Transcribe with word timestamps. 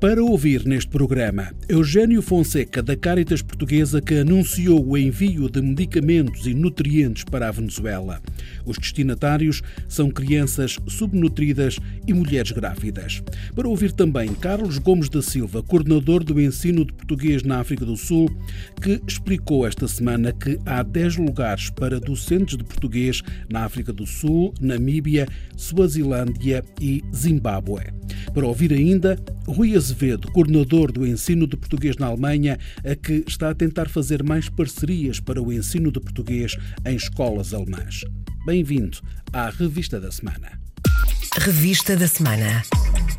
Para 0.00 0.22
ouvir 0.22 0.64
neste 0.64 0.88
programa, 0.88 1.52
Eugênio 1.68 2.22
Fonseca, 2.22 2.80
da 2.80 2.94
Caritas 2.94 3.42
Portuguesa, 3.42 4.00
que 4.00 4.14
anunciou 4.14 4.86
o 4.86 4.96
envio 4.96 5.50
de 5.50 5.60
medicamentos 5.60 6.46
e 6.46 6.54
nutrientes 6.54 7.24
para 7.24 7.48
a 7.48 7.50
Venezuela. 7.50 8.22
Os 8.64 8.78
destinatários 8.78 9.60
são 9.88 10.08
crianças 10.08 10.78
subnutridas 10.86 11.80
e 12.06 12.14
mulheres 12.14 12.52
grávidas. 12.52 13.20
Para 13.56 13.68
ouvir 13.68 13.90
também 13.90 14.32
Carlos 14.34 14.78
Gomes 14.78 15.08
da 15.08 15.20
Silva, 15.20 15.64
coordenador 15.64 16.22
do 16.22 16.40
ensino 16.40 16.84
de 16.84 16.92
português 16.92 17.42
na 17.42 17.58
África 17.58 17.84
do 17.84 17.96
Sul, 17.96 18.30
que 18.80 19.02
explicou 19.04 19.66
esta 19.66 19.88
semana 19.88 20.32
que 20.32 20.60
há 20.64 20.80
10 20.80 21.16
lugares 21.16 21.70
para 21.70 21.98
docentes 21.98 22.56
de 22.56 22.62
português 22.62 23.20
na 23.50 23.64
África 23.64 23.92
do 23.92 24.06
Sul, 24.06 24.54
Namíbia, 24.60 25.26
Suazilândia 25.56 26.62
e 26.80 27.02
Zimbábue. 27.12 27.98
Para 28.32 28.46
ouvir 28.46 28.72
ainda 28.72 29.18
Rui 29.46 29.74
Azevedo, 29.74 29.87
coordenador 30.32 30.92
do 30.92 31.06
ensino 31.06 31.46
de 31.46 31.56
português 31.56 31.96
na 31.96 32.06
Alemanha, 32.06 32.58
a 32.84 32.94
que 32.94 33.24
está 33.26 33.50
a 33.50 33.54
tentar 33.54 33.88
fazer 33.88 34.22
mais 34.22 34.48
parcerias 34.48 35.20
para 35.20 35.42
o 35.42 35.52
ensino 35.52 35.90
de 35.90 36.00
português 36.00 36.56
em 36.86 36.96
escolas 36.96 37.54
alemãs. 37.54 38.04
Bem-vindo 38.46 38.98
à 39.32 39.50
Revista 39.50 40.00
da 40.00 40.10
Semana. 40.10 40.67
Revista 41.38 41.96
da 41.96 42.08
Semana. 42.08 42.62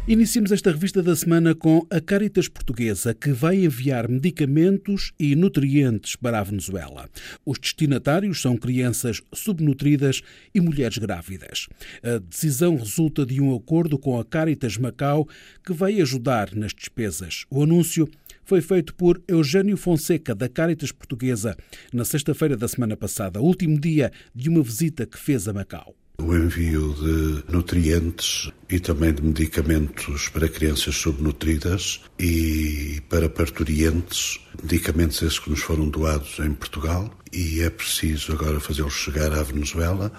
Iniciamos 0.05 0.51
esta 0.51 0.71
revista 0.71 1.01
da 1.01 1.15
semana 1.15 1.55
com 1.55 1.87
a 1.89 2.01
Caritas 2.01 2.49
Portuguesa, 2.49 3.13
que 3.13 3.31
vai 3.31 3.63
enviar 3.63 4.09
medicamentos 4.09 5.13
e 5.17 5.37
nutrientes 5.37 6.17
para 6.17 6.39
a 6.39 6.43
Venezuela. 6.43 7.09
Os 7.45 7.57
destinatários 7.57 8.41
são 8.41 8.57
crianças 8.57 9.21
subnutridas 9.33 10.21
e 10.53 10.59
mulheres 10.59 10.97
grávidas. 10.97 11.69
A 12.03 12.17
decisão 12.17 12.75
resulta 12.75 13.25
de 13.25 13.39
um 13.39 13.55
acordo 13.55 13.97
com 13.97 14.19
a 14.19 14.25
Caritas 14.25 14.75
Macau, 14.75 15.25
que 15.65 15.71
vai 15.71 16.01
ajudar 16.01 16.53
nas 16.53 16.73
despesas. 16.73 17.45
O 17.49 17.63
anúncio 17.63 18.05
foi 18.43 18.59
feito 18.59 18.93
por 18.95 19.21
Eugênio 19.29 19.77
Fonseca, 19.77 20.35
da 20.35 20.49
Caritas 20.49 20.91
Portuguesa, 20.91 21.55
na 21.93 22.03
sexta-feira 22.03 22.57
da 22.57 22.67
semana 22.67 22.97
passada, 22.97 23.39
último 23.39 23.79
dia 23.79 24.11
de 24.35 24.49
uma 24.49 24.61
visita 24.61 25.05
que 25.05 25.17
fez 25.17 25.47
a 25.47 25.53
Macau 25.53 25.95
o 26.21 26.35
envio 26.35 26.93
de 26.93 27.51
nutrientes 27.51 28.51
e 28.69 28.79
também 28.79 29.13
de 29.13 29.23
medicamentos 29.23 30.29
para 30.29 30.47
crianças 30.47 30.95
subnutridas 30.95 32.01
e 32.19 33.01
para 33.09 33.29
parturientes, 33.29 34.39
medicamentos 34.61 35.21
esses 35.21 35.39
que 35.39 35.49
nos 35.49 35.61
foram 35.61 35.87
doados 35.87 36.37
em 36.39 36.51
Portugal. 36.53 37.09
E 37.31 37.61
é 37.61 37.69
preciso 37.69 38.33
agora 38.33 38.59
fazê-los 38.59 38.93
chegar 38.93 39.31
à 39.33 39.43
Venezuela. 39.43 40.11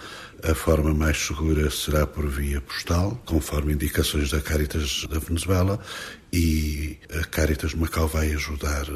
A 0.43 0.55
forma 0.55 0.95
mais 0.95 1.19
segura 1.19 1.71
será 1.71 2.07
por 2.07 2.29
via 2.29 2.61
postal, 2.61 3.21
conforme 3.27 3.75
indicações 3.75 4.31
da 4.31 4.41
Caritas 4.41 5.07
da 5.11 5.19
Venezuela. 5.19 5.79
E 6.33 6.99
a 7.21 7.25
Caritas 7.27 7.75
Macau 7.75 8.07
vai 8.07 8.33
ajudar 8.33 8.87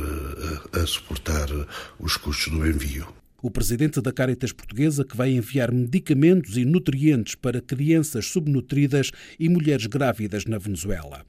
a, 0.73 0.81
a 0.81 0.87
suportar 0.87 1.49
os 1.99 2.17
custos 2.17 2.53
do 2.53 2.67
envio 2.67 3.07
o 3.45 3.51
presidente 3.51 4.01
da 4.01 4.11
Caritas 4.11 4.53
Portuguesa, 4.53 5.05
que 5.05 5.15
vai 5.15 5.31
enviar 5.31 5.71
medicamentos 5.71 6.57
e 6.57 6.65
nutrientes 6.65 7.35
para 7.35 7.61
crianças 7.61 8.25
subnutridas 8.25 9.11
e 9.39 9.51
mulheres 9.51 9.85
grávidas 9.85 10.47
na 10.47 10.57
Venezuela. 10.57 11.27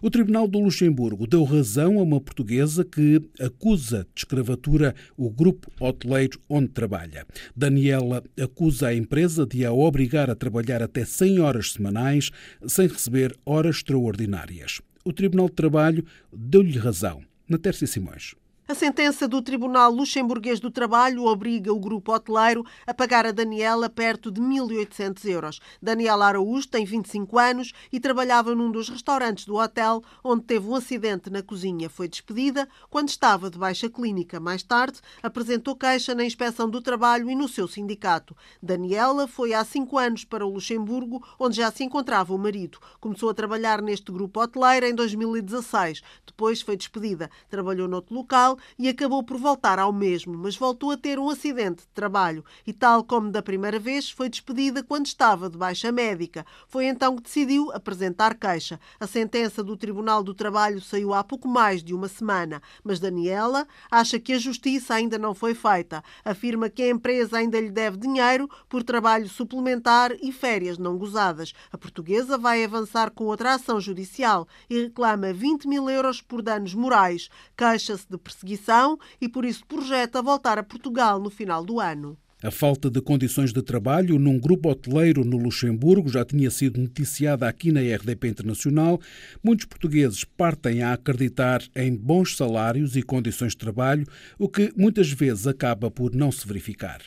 O 0.00 0.08
Tribunal 0.08 0.48
do 0.48 0.58
Luxemburgo 0.60 1.26
deu 1.26 1.44
razão 1.44 1.98
a 1.98 2.02
uma 2.02 2.22
portuguesa 2.22 2.86
que 2.86 3.20
acusa 3.38 4.06
de 4.14 4.22
escravatura 4.22 4.94
o 5.14 5.28
grupo 5.28 5.70
hoteleiro 5.78 6.40
onde 6.48 6.68
trabalha. 6.68 7.26
Daniela 7.54 8.24
acusa 8.42 8.88
a 8.88 8.94
empresa 8.94 9.44
de 9.44 9.66
a 9.66 9.70
obrigar 9.70 10.30
a 10.30 10.34
trabalhar 10.34 10.82
até 10.82 11.04
100 11.04 11.40
horas 11.40 11.72
semanais 11.72 12.30
sem 12.66 12.88
receber 12.88 13.36
horas 13.44 13.76
extraordinárias. 13.76 14.80
O 15.04 15.12
Tribunal 15.12 15.50
de 15.50 15.54
Trabalho 15.54 16.02
deu-lhe 16.32 16.78
razão. 16.78 17.20
Na 17.46 17.58
Tércia 17.58 17.86
Simões. 17.86 18.34
A 18.70 18.74
sentença 18.74 19.26
do 19.26 19.40
Tribunal 19.40 19.90
Luxemburguês 19.90 20.60
do 20.60 20.70
Trabalho 20.70 21.24
obriga 21.24 21.72
o 21.72 21.80
grupo 21.80 22.12
hoteleiro 22.12 22.66
a 22.86 22.92
pagar 22.92 23.24
a 23.24 23.32
Daniela 23.32 23.88
perto 23.88 24.30
de 24.30 24.42
1.800 24.42 25.24
euros. 25.24 25.60
Daniela 25.80 26.26
Araújo 26.26 26.68
tem 26.68 26.84
25 26.84 27.38
anos 27.38 27.72
e 27.90 27.98
trabalhava 27.98 28.54
num 28.54 28.70
dos 28.70 28.90
restaurantes 28.90 29.46
do 29.46 29.56
hotel, 29.56 30.02
onde 30.22 30.44
teve 30.44 30.68
um 30.68 30.74
acidente 30.74 31.30
na 31.30 31.42
cozinha. 31.42 31.88
Foi 31.88 32.08
despedida 32.08 32.68
quando 32.90 33.08
estava 33.08 33.48
de 33.48 33.56
baixa 33.56 33.88
clínica. 33.88 34.38
Mais 34.38 34.62
tarde, 34.62 35.00
apresentou 35.22 35.74
queixa 35.74 36.14
na 36.14 36.26
Inspeção 36.26 36.68
do 36.68 36.82
Trabalho 36.82 37.30
e 37.30 37.34
no 37.34 37.48
seu 37.48 37.66
sindicato. 37.66 38.36
Daniela 38.62 39.26
foi 39.26 39.54
há 39.54 39.64
cinco 39.64 39.96
anos 39.96 40.26
para 40.26 40.44
o 40.44 40.52
Luxemburgo, 40.52 41.26
onde 41.38 41.56
já 41.56 41.70
se 41.70 41.84
encontrava 41.84 42.34
o 42.34 42.38
marido. 42.38 42.78
Começou 43.00 43.30
a 43.30 43.34
trabalhar 43.34 43.80
neste 43.80 44.12
grupo 44.12 44.42
hoteleiro 44.42 44.84
em 44.84 44.94
2016. 44.94 46.02
Depois 46.26 46.60
foi 46.60 46.76
despedida. 46.76 47.30
Trabalhou 47.48 47.88
noutro 47.88 48.14
local 48.14 48.57
e 48.78 48.88
acabou 48.88 49.22
por 49.22 49.38
voltar 49.38 49.78
ao 49.78 49.92
mesmo, 49.92 50.36
mas 50.36 50.56
voltou 50.56 50.90
a 50.90 50.96
ter 50.96 51.18
um 51.18 51.28
acidente 51.28 51.82
de 51.82 51.88
trabalho 51.94 52.44
e, 52.66 52.72
tal 52.72 53.04
como 53.04 53.30
da 53.30 53.42
primeira 53.42 53.78
vez, 53.78 54.10
foi 54.10 54.28
despedida 54.28 54.82
quando 54.82 55.06
estava 55.06 55.48
de 55.48 55.56
baixa 55.56 55.90
médica. 55.92 56.44
Foi 56.66 56.86
então 56.86 57.16
que 57.16 57.22
decidiu 57.22 57.70
apresentar 57.72 58.34
queixa. 58.34 58.78
A 58.98 59.06
sentença 59.06 59.62
do 59.62 59.76
Tribunal 59.76 60.22
do 60.22 60.34
Trabalho 60.34 60.80
saiu 60.80 61.14
há 61.14 61.22
pouco 61.22 61.48
mais 61.48 61.82
de 61.82 61.94
uma 61.94 62.08
semana, 62.08 62.60
mas 62.82 63.00
Daniela 63.00 63.66
acha 63.90 64.18
que 64.18 64.32
a 64.32 64.38
justiça 64.38 64.94
ainda 64.94 65.18
não 65.18 65.34
foi 65.34 65.54
feita. 65.54 66.02
Afirma 66.24 66.68
que 66.68 66.82
a 66.82 66.90
empresa 66.90 67.38
ainda 67.38 67.60
lhe 67.60 67.70
deve 67.70 67.96
dinheiro 67.96 68.48
por 68.68 68.82
trabalho 68.82 69.28
suplementar 69.28 70.12
e 70.20 70.32
férias 70.32 70.78
não 70.78 70.98
gozadas. 70.98 71.52
A 71.72 71.78
portuguesa 71.78 72.36
vai 72.36 72.64
avançar 72.64 73.10
com 73.10 73.24
outra 73.24 73.54
ação 73.54 73.80
judicial 73.80 74.46
e 74.68 74.82
reclama 74.82 75.32
20 75.32 75.68
mil 75.68 75.88
euros 75.88 76.20
por 76.20 76.42
danos 76.42 76.74
morais. 76.74 77.28
Queixa-se 77.56 78.06
de 78.08 78.18
perseguição 78.18 78.47
perseguição 78.48 78.98
e 79.20 79.28
por 79.28 79.44
isso 79.44 79.66
projeta 79.66 80.22
voltar 80.22 80.58
a 80.58 80.62
Portugal 80.62 81.20
no 81.20 81.28
final 81.28 81.64
do 81.64 81.78
ano. 81.80 82.16
A 82.40 82.52
falta 82.52 82.88
de 82.88 83.00
condições 83.00 83.52
de 83.52 83.60
trabalho 83.60 84.16
num 84.16 84.38
grupo 84.38 84.70
hoteleiro 84.70 85.24
no 85.24 85.36
Luxemburgo 85.36 86.08
já 86.08 86.24
tinha 86.24 86.48
sido 86.50 86.80
noticiada 86.80 87.48
aqui 87.48 87.72
na 87.72 87.80
RDP 87.80 88.28
Internacional. 88.28 89.00
Muitos 89.42 89.66
portugueses 89.66 90.22
partem 90.22 90.82
a 90.82 90.92
acreditar 90.92 91.60
em 91.74 91.94
bons 91.96 92.36
salários 92.36 92.96
e 92.96 93.02
condições 93.02 93.52
de 93.52 93.58
trabalho, 93.58 94.06
o 94.38 94.48
que 94.48 94.72
muitas 94.76 95.10
vezes 95.10 95.48
acaba 95.48 95.90
por 95.90 96.14
não 96.14 96.30
se 96.30 96.46
verificar. 96.46 97.02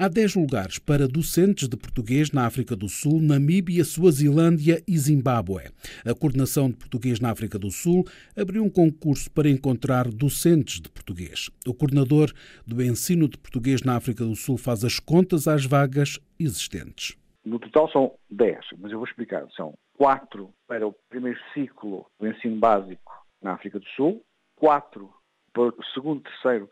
Há 0.00 0.06
10 0.06 0.36
lugares 0.36 0.78
para 0.78 1.08
docentes 1.08 1.68
de 1.68 1.76
português 1.76 2.30
na 2.30 2.46
África 2.46 2.76
do 2.76 2.88
Sul, 2.88 3.20
Namíbia, 3.20 3.84
Suazilândia 3.84 4.80
e 4.86 4.96
Zimbábue. 4.96 5.72
A 6.06 6.14
Coordenação 6.14 6.70
de 6.70 6.76
Português 6.76 7.18
na 7.18 7.32
África 7.32 7.58
do 7.58 7.68
Sul 7.68 8.04
abriu 8.40 8.62
um 8.62 8.70
concurso 8.70 9.28
para 9.28 9.50
encontrar 9.50 10.06
docentes 10.06 10.80
de 10.80 10.88
português. 10.88 11.50
O 11.66 11.74
coordenador 11.74 12.32
do 12.64 12.80
ensino 12.80 13.28
de 13.28 13.36
português 13.36 13.82
na 13.82 13.96
África 13.96 14.24
do 14.24 14.36
Sul 14.36 14.56
faz 14.56 14.84
as 14.84 15.00
contas 15.00 15.48
às 15.48 15.66
vagas 15.66 16.20
existentes. 16.38 17.18
No 17.44 17.58
total 17.58 17.90
são 17.90 18.14
10, 18.30 18.56
mas 18.78 18.92
eu 18.92 18.98
vou 18.98 19.06
explicar. 19.08 19.48
São 19.56 19.74
4 19.96 20.48
para 20.68 20.86
o 20.86 20.94
primeiro 21.08 21.40
ciclo 21.52 22.06
do 22.20 22.28
ensino 22.28 22.54
básico 22.54 23.26
na 23.42 23.54
África 23.54 23.80
do 23.80 23.86
Sul, 23.96 24.22
4 24.54 25.12
para 25.52 25.62
o 25.62 25.84
segundo, 25.92 26.22
terceiro 26.22 26.70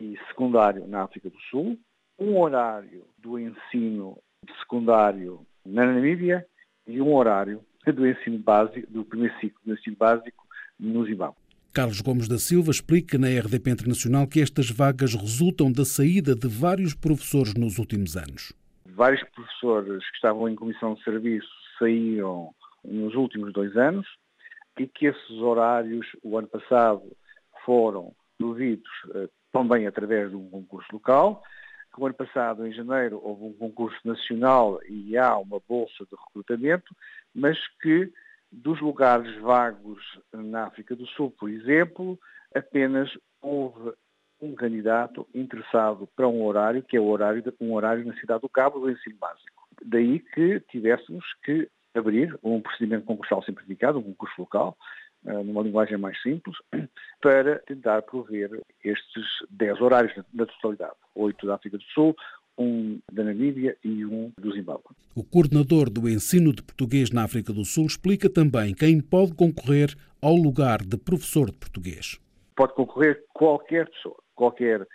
e 0.00 0.16
secundário 0.28 0.86
na 0.86 1.02
África 1.02 1.28
do 1.28 1.38
Sul, 1.50 1.78
um 2.18 2.38
horário 2.38 3.04
do 3.18 3.38
ensino 3.38 4.18
secundário 4.60 5.46
na 5.64 5.86
Namíbia 5.86 6.46
e 6.86 7.00
um 7.00 7.14
horário 7.14 7.64
do 7.86 8.06
ensino 8.06 8.38
básico, 8.38 8.90
do 8.90 9.04
primeiro 9.04 9.34
ciclo 9.40 9.60
do 9.64 9.74
ensino 9.74 9.96
básico 9.96 10.44
no 10.78 11.04
Zimbábue. 11.04 11.36
Carlos 11.72 12.00
Gomes 12.00 12.28
da 12.28 12.38
Silva 12.38 12.70
explica 12.70 13.18
na 13.18 13.26
RDP 13.26 13.70
Internacional 13.70 14.28
que 14.28 14.40
estas 14.40 14.70
vagas 14.70 15.14
resultam 15.14 15.72
da 15.72 15.84
saída 15.84 16.34
de 16.34 16.46
vários 16.46 16.94
professores 16.94 17.54
nos 17.54 17.78
últimos 17.78 18.16
anos. 18.16 18.52
Vários 18.86 19.22
professores 19.30 20.08
que 20.10 20.16
estavam 20.16 20.48
em 20.48 20.54
comissão 20.54 20.94
de 20.94 21.02
serviço 21.02 21.48
saíram 21.78 22.54
nos 22.84 23.14
últimos 23.14 23.52
dois 23.52 23.76
anos 23.76 24.06
e 24.78 24.86
que 24.86 25.06
esses 25.06 25.30
horários, 25.30 26.06
o 26.22 26.38
ano 26.38 26.46
passado, 26.46 27.02
foram 27.64 28.14
providos 28.38 28.90
eh, 29.14 29.28
também 29.52 29.86
através 29.86 30.30
de 30.30 30.36
um 30.36 30.48
concurso 30.50 30.88
local 30.92 31.42
que 31.94 32.00
o 32.00 32.06
ano 32.06 32.14
passado, 32.14 32.66
em 32.66 32.72
janeiro, 32.72 33.20
houve 33.22 33.44
um 33.44 33.52
concurso 33.52 33.98
nacional 34.04 34.80
e 34.88 35.16
há 35.16 35.38
uma 35.38 35.60
bolsa 35.68 36.04
de 36.04 36.16
recrutamento, 36.26 36.94
mas 37.32 37.56
que 37.80 38.12
dos 38.50 38.80
lugares 38.80 39.34
vagos 39.40 40.02
na 40.32 40.66
África 40.66 40.96
do 40.96 41.06
Sul, 41.06 41.30
por 41.30 41.48
exemplo, 41.48 42.18
apenas 42.54 43.10
houve 43.40 43.92
um 44.40 44.54
candidato 44.54 45.26
interessado 45.34 46.08
para 46.16 46.28
um 46.28 46.44
horário, 46.44 46.82
que 46.82 46.96
é 46.96 47.00
o 47.00 47.06
horário, 47.06 47.42
um 47.60 47.72
horário 47.72 48.04
na 48.04 48.14
cidade 48.16 48.42
do 48.42 48.48
Cabo 48.48 48.80
do 48.80 48.90
ensino 48.90 49.16
básico. 49.16 49.68
Daí 49.84 50.18
que 50.18 50.60
tivéssemos 50.70 51.24
que 51.44 51.68
abrir 51.94 52.36
um 52.42 52.60
procedimento 52.60 53.06
concursal 53.06 53.42
simplificado, 53.44 53.98
um 53.98 54.02
concurso 54.02 54.34
local, 54.40 54.76
numa 55.24 55.62
linguagem 55.62 55.96
mais 55.96 56.20
simples, 56.22 56.56
para 57.20 57.58
tentar 57.60 58.02
prover 58.02 58.60
estes 58.84 59.24
10 59.50 59.80
horários 59.80 60.12
na 60.32 60.46
totalidade. 60.46 60.94
8 61.14 61.46
da 61.46 61.54
África 61.54 61.78
do 61.78 61.84
Sul, 61.84 62.14
um 62.58 63.00
da 63.12 63.24
Namíbia 63.24 63.76
e 63.82 64.04
um 64.04 64.30
do 64.38 64.52
Zimbábue. 64.52 64.94
O 65.14 65.24
coordenador 65.24 65.90
do 65.90 66.08
ensino 66.08 66.52
de 66.52 66.62
português 66.62 67.10
na 67.10 67.24
África 67.24 67.52
do 67.52 67.64
Sul 67.64 67.86
explica 67.86 68.30
também 68.30 68.74
quem 68.74 69.00
pode 69.00 69.34
concorrer 69.34 69.94
ao 70.22 70.34
lugar 70.34 70.82
de 70.82 70.96
professor 70.96 71.50
de 71.50 71.58
português. 71.58 72.20
Pode 72.56 72.74
concorrer 72.74 73.24
qualquer 73.32 73.88
pessoa, 73.90 74.16
qualquer 74.34 74.86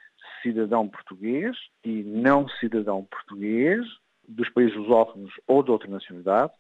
cidadão 0.42 0.88
português 0.88 1.56
e 1.84 2.04
não 2.04 2.48
cidadão 2.48 3.06
português 3.06 3.86
dos 4.28 4.50
países 4.50 4.76
lusófonos 4.76 5.34
ou 5.48 5.62
de 5.62 5.72
outra 5.72 5.90
nacionalidade 5.90 6.54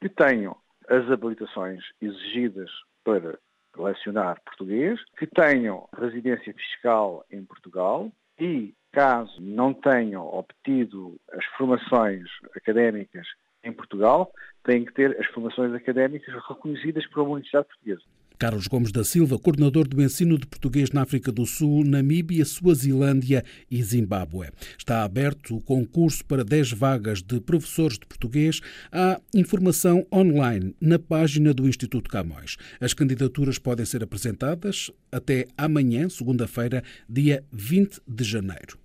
que 0.00 0.08
tenham 0.08 0.56
as 0.88 1.10
habilitações 1.10 1.82
exigidas 2.00 2.70
para 3.04 3.38
lecionar 3.76 4.40
português, 4.44 5.00
que 5.18 5.26
tenham 5.26 5.88
residência 5.98 6.52
fiscal 6.52 7.24
em 7.30 7.44
Portugal 7.44 8.10
e, 8.38 8.74
caso 8.92 9.40
não 9.40 9.72
tenham 9.72 10.26
obtido 10.26 11.18
as 11.32 11.44
formações 11.56 12.28
académicas 12.54 13.26
em 13.64 13.72
Portugal, 13.72 14.32
têm 14.64 14.84
que 14.84 14.92
ter 14.92 15.18
as 15.18 15.26
formações 15.28 15.72
académicas 15.72 16.34
reconhecidas 16.48 17.06
pela 17.06 17.26
Universidade 17.26 17.68
Portuguesa. 17.68 18.02
Carlos 18.42 18.66
Gomes 18.66 18.90
da 18.90 19.04
Silva, 19.04 19.38
coordenador 19.38 19.86
do 19.86 20.02
ensino 20.02 20.36
de 20.36 20.48
português 20.48 20.90
na 20.90 21.02
África 21.02 21.30
do 21.30 21.46
Sul, 21.46 21.84
Namíbia, 21.84 22.44
Suazilândia 22.44 23.44
e 23.70 23.80
Zimbábue. 23.80 24.48
Está 24.76 25.04
aberto 25.04 25.54
o 25.54 25.60
concurso 25.60 26.24
para 26.24 26.42
10 26.42 26.72
vagas 26.72 27.22
de 27.22 27.40
professores 27.40 28.00
de 28.00 28.04
português. 28.04 28.60
Há 28.90 29.20
informação 29.32 30.04
online 30.12 30.74
na 30.80 30.98
página 30.98 31.54
do 31.54 31.68
Instituto 31.68 32.10
Camões. 32.10 32.56
As 32.80 32.92
candidaturas 32.92 33.60
podem 33.60 33.86
ser 33.86 34.02
apresentadas 34.02 34.90
até 35.12 35.46
amanhã, 35.56 36.08
segunda-feira, 36.08 36.82
dia 37.08 37.44
20 37.52 38.00
de 38.08 38.24
janeiro. 38.24 38.81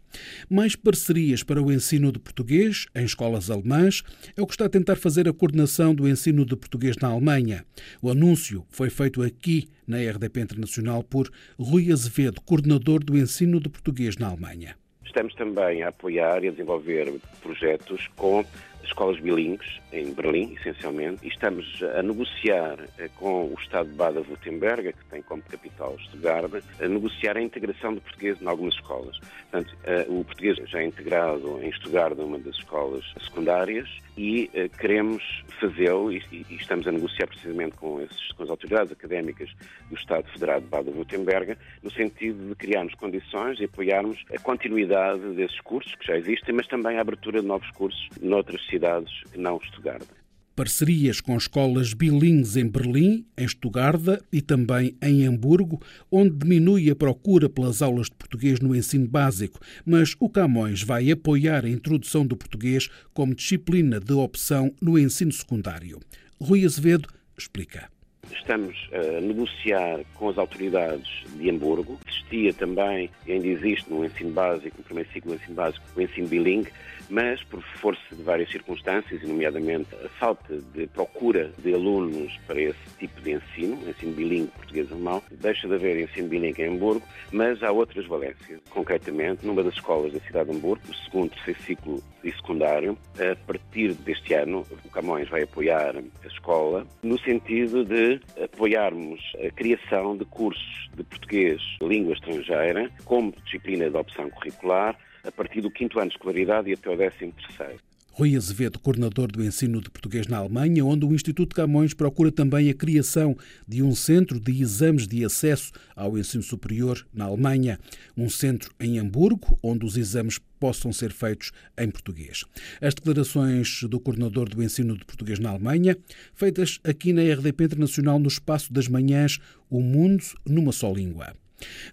Mais 0.50 0.76
parcerias 0.76 1.44
para 1.44 1.62
o 1.62 1.72
ensino 1.72 2.12
de 2.12 2.20
português 2.20 2.86
em 2.96 3.06
escolas 3.06 3.50
alemãs 3.50 4.04
é 4.36 4.42
o 4.42 4.46
que 4.46 4.54
está 4.54 4.66
a 4.66 4.70
tentar 4.70 4.96
fazer 4.96 5.28
a 5.28 5.34
coordenação 5.34 5.94
do 5.94 6.08
ensino 6.08 6.46
de 6.46 6.56
português 6.56 6.96
na 6.98 7.10
Alemanha. 7.10 7.66
O 8.02 8.10
anúncio 8.10 8.66
foi 8.70 8.90
feito 8.90 9.22
aqui 9.22 9.68
na 9.88 9.98
RDP 9.98 10.42
Internacional 10.42 11.04
por 11.04 11.30
Rui 11.58 11.92
Azevedo, 11.92 12.42
coordenador 12.42 13.04
do 13.04 13.18
ensino 13.18 13.60
de 13.60 13.70
português 13.70 14.18
na 14.18 14.28
Alemanha. 14.28 14.76
Estamos 15.06 15.34
também 15.36 15.82
a 15.84 15.88
apoiar 15.88 16.44
e 16.44 16.50
a 16.50 16.52
desenvolver 16.52 17.12
projetos 17.42 18.08
com 18.16 18.46
escolas 18.88 19.20
bilíngues 19.20 19.80
em 19.92 20.14
Berlim, 20.14 20.54
essencialmente, 20.54 21.26
e 21.26 21.30
estamos 21.30 21.66
a 21.96 22.02
negociar 22.02 22.80
eh, 22.98 23.10
com 23.16 23.46
o 23.46 23.56
Estado 23.60 23.90
de 23.90 23.96
Baden-Württemberg, 23.96 24.94
que 24.94 25.06
tem 25.06 25.22
como 25.22 25.42
capital 25.44 25.98
Stuttgart, 26.00 26.64
a 26.80 26.88
negociar 26.88 27.38
a 27.38 27.42
integração 27.42 27.94
do 27.94 28.02
português 28.02 28.42
em 28.42 28.48
algumas 28.48 28.74
escolas. 28.76 29.18
Portanto, 29.52 29.78
eh, 29.84 30.06
o 30.08 30.24
português 30.24 30.58
já 30.70 30.80
é 30.80 30.86
integrado 30.86 31.60
em 31.62 31.72
Stuttgart, 31.74 32.16
numa 32.18 32.40
das 32.40 32.56
escolas 32.56 33.04
secundárias, 33.22 33.90
e 34.18 34.50
eh, 34.54 34.68
queremos 34.68 35.24
fazê-lo 35.60 36.12
e, 36.12 36.22
estamos 36.50 36.88
a 36.88 36.92
negociar 36.92 37.28
precisamente 37.28 37.76
com, 37.76 38.02
esses, 38.02 38.32
com 38.32 38.44
as 38.44 38.50
autoridades 38.50 38.92
académicas 38.92 39.50
do 39.90 39.96
Estado 39.96 40.28
Federado 40.32 40.62
de 40.62 40.68
Baden-Württemberg, 40.70 41.58
no 41.84 41.92
sentido 41.92 42.50
de 42.50 42.56
criarmos 42.56 42.96
condições 42.96 43.60
e 43.60 43.66
apoiarmos 43.66 44.24
a 44.34 44.40
continuidade 44.40 45.22
desses 45.36 45.60
cursos 45.62 45.94
que 45.96 46.08
já 46.08 46.18
existem, 46.18 46.56
mas 46.56 46.68
também 46.68 46.98
a 46.98 47.02
abertura 47.02 47.42
de 47.42 47.48
novos 47.48 47.70
cursos 47.72 48.10
noutras 48.20 48.66
cidades 48.68 49.12
que 49.32 49.40
não 49.40 49.60
Stuttgart 49.62 50.17
parcerias 50.58 51.22
com 51.22 51.38
escolas 51.38 51.94
bilingues 51.94 52.58
em 52.58 52.68
Berlim, 52.68 53.24
em 53.38 53.48
Stuttgart 53.48 54.02
e 54.34 54.42
também 54.42 54.98
em 55.04 55.24
Hamburgo, 55.28 55.80
onde 56.12 56.36
diminui 56.36 56.90
a 56.90 56.96
procura 56.96 57.48
pelas 57.48 57.84
aulas 57.84 58.08
de 58.08 58.16
português 58.16 58.60
no 58.60 58.76
ensino 58.76 59.08
básico, 59.08 59.60
mas 59.86 60.16
o 60.20 60.28
Camões 60.28 60.82
vai 60.82 61.12
apoiar 61.12 61.64
a 61.64 61.70
introdução 61.70 62.26
do 62.26 62.36
português 62.36 62.90
como 63.14 63.36
disciplina 63.36 64.00
de 64.00 64.14
opção 64.14 64.74
no 64.82 64.98
ensino 64.98 65.32
secundário. 65.32 66.00
Rui 66.42 66.66
Azevedo 66.66 67.08
explica. 67.38 67.88
Estamos 68.32 68.76
a 68.92 69.22
negociar 69.22 70.00
com 70.16 70.30
as 70.30 70.40
autoridades 70.40 71.24
de 71.38 71.50
Hamburgo. 71.52 72.00
Existia 72.08 72.52
também, 72.52 73.12
ainda 73.28 73.48
existe 73.48 73.90
no 73.92 74.04
ensino 74.04 74.32
básico, 74.32 74.76
no 74.78 74.84
primeiro 74.84 75.10
ciclo 75.14 75.32
do 75.32 75.38
ensino 75.38 75.56
básico, 75.56 75.86
o 75.96 76.02
ensino 76.02 76.28
bilingue, 76.28 76.72
mas 77.10 77.44
por 77.44 77.62
força 77.62 78.16
de 78.16 78.22
várias 78.24 78.50
circunstâncias, 78.50 79.22
e 79.22 79.28
nomeadamente 79.28 79.90
a 80.04 80.10
falta 80.10 80.58
de 80.74 80.88
procura 80.88 81.52
de 81.58 81.74
alunos 81.74 82.38
para 82.46 82.62
esse 82.62 82.78
tipo 82.98 83.22
de 83.22 83.34
ensino, 83.34 83.78
ensino 83.90 84.14
bilingue 84.14 84.52
português-alemão, 84.52 85.22
deixa 85.32 85.68
de 85.68 85.76
haver 85.76 86.00
ensino 86.00 86.28
bilingue 86.28 86.64
em 86.64 86.76
Hamburgo, 86.76 87.06
mas 87.32 87.62
há 87.64 87.72
outras 87.72 88.06
valências. 88.06 88.60
Concretamente, 88.70 89.46
numa 89.46 89.64
das 89.64 89.74
escolas 89.74 90.14
da 90.14 90.20
cidade 90.20 90.50
de 90.52 90.58
Hamburgo, 90.58 90.84
o 90.90 90.96
segundo, 90.96 91.32
terceiro 91.32 91.62
ciclo 91.64 92.04
de 92.24 92.32
secundário, 92.32 92.98
a 93.20 93.36
partir 93.46 93.94
deste 93.94 94.34
ano, 94.34 94.66
o 94.84 94.90
Camões 94.90 95.30
vai 95.30 95.44
apoiar 95.44 95.96
a 95.98 96.28
escola 96.28 96.86
no 97.04 97.20
sentido 97.20 97.86
de 97.86 98.20
apoiarmos 98.44 99.22
a 99.46 99.50
criação 99.52 100.18
de 100.18 100.26
cursos 100.26 100.90
de 100.96 101.04
português 101.04 101.62
língua 101.82 102.14
estrangeira 102.14 102.90
como 103.06 103.34
disciplina 103.44 103.90
de 103.90 103.98
opção 103.98 104.30
curricular 104.30 104.98
a 105.28 105.32
partir 105.32 105.62
do 105.62 105.70
quinto 105.70 106.00
ano 106.00 106.10
de 106.10 106.16
escolaridade 106.16 106.70
e 106.70 106.74
até 106.74 106.90
o 106.90 106.96
décimo 106.96 107.34
terceiro. 107.34 107.80
Rui 108.18 108.36
Azevedo, 108.36 108.80
coordenador 108.80 109.32
do 109.32 109.44
ensino 109.44 109.80
de 109.80 109.92
português 109.92 110.26
na 110.26 110.38
Alemanha, 110.38 110.84
onde 110.84 111.06
o 111.06 111.14
Instituto 111.14 111.56
Camões 111.56 111.94
procura 111.94 112.32
também 112.32 112.68
a 112.68 112.74
criação 112.74 113.38
de 113.68 113.84
um 113.84 113.94
centro 113.94 114.40
de 114.40 114.60
exames 114.60 115.08
de 115.08 115.24
acesso 115.24 115.72
ao 115.96 116.18
ensino 116.18 116.42
superior 116.42 117.06
na 117.14 117.26
Alemanha. 117.26 117.78
Um 118.18 118.28
centro 118.28 118.74
em 118.80 118.98
Hamburgo, 118.98 119.60
onde 119.62 119.86
os 119.86 119.98
exames 119.98 120.40
possam 120.60 120.92
ser 120.92 121.12
feitos 121.12 121.52
em 121.78 121.92
português. 121.92 122.44
As 122.82 122.96
declarações 122.96 123.84
do 123.84 124.00
coordenador 124.00 124.50
do 124.50 124.64
ensino 124.64 124.98
de 124.98 125.06
português 125.06 125.38
na 125.38 125.52
Alemanha, 125.52 125.96
feitas 126.34 126.80
aqui 126.84 127.14
na 127.14 127.22
RDP 127.22 127.66
Internacional 127.66 128.18
no 128.18 128.30
espaço 128.30 128.74
das 128.74 128.88
manhãs 128.88 129.38
O 129.70 129.80
Mundo 129.80 130.24
numa 130.44 130.72
só 130.72 130.92
língua. 130.92 131.36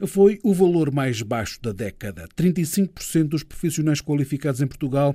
Foi 0.07 0.39
o 0.43 0.53
valor 0.53 0.93
mais 0.93 1.23
baixo 1.23 1.61
da 1.63 1.73
década. 1.73 2.29
35% 2.37 3.29
dos 3.29 3.43
profissionais 3.43 4.01
qualificados 4.01 4.61
em 4.61 4.67
Portugal 4.67 5.15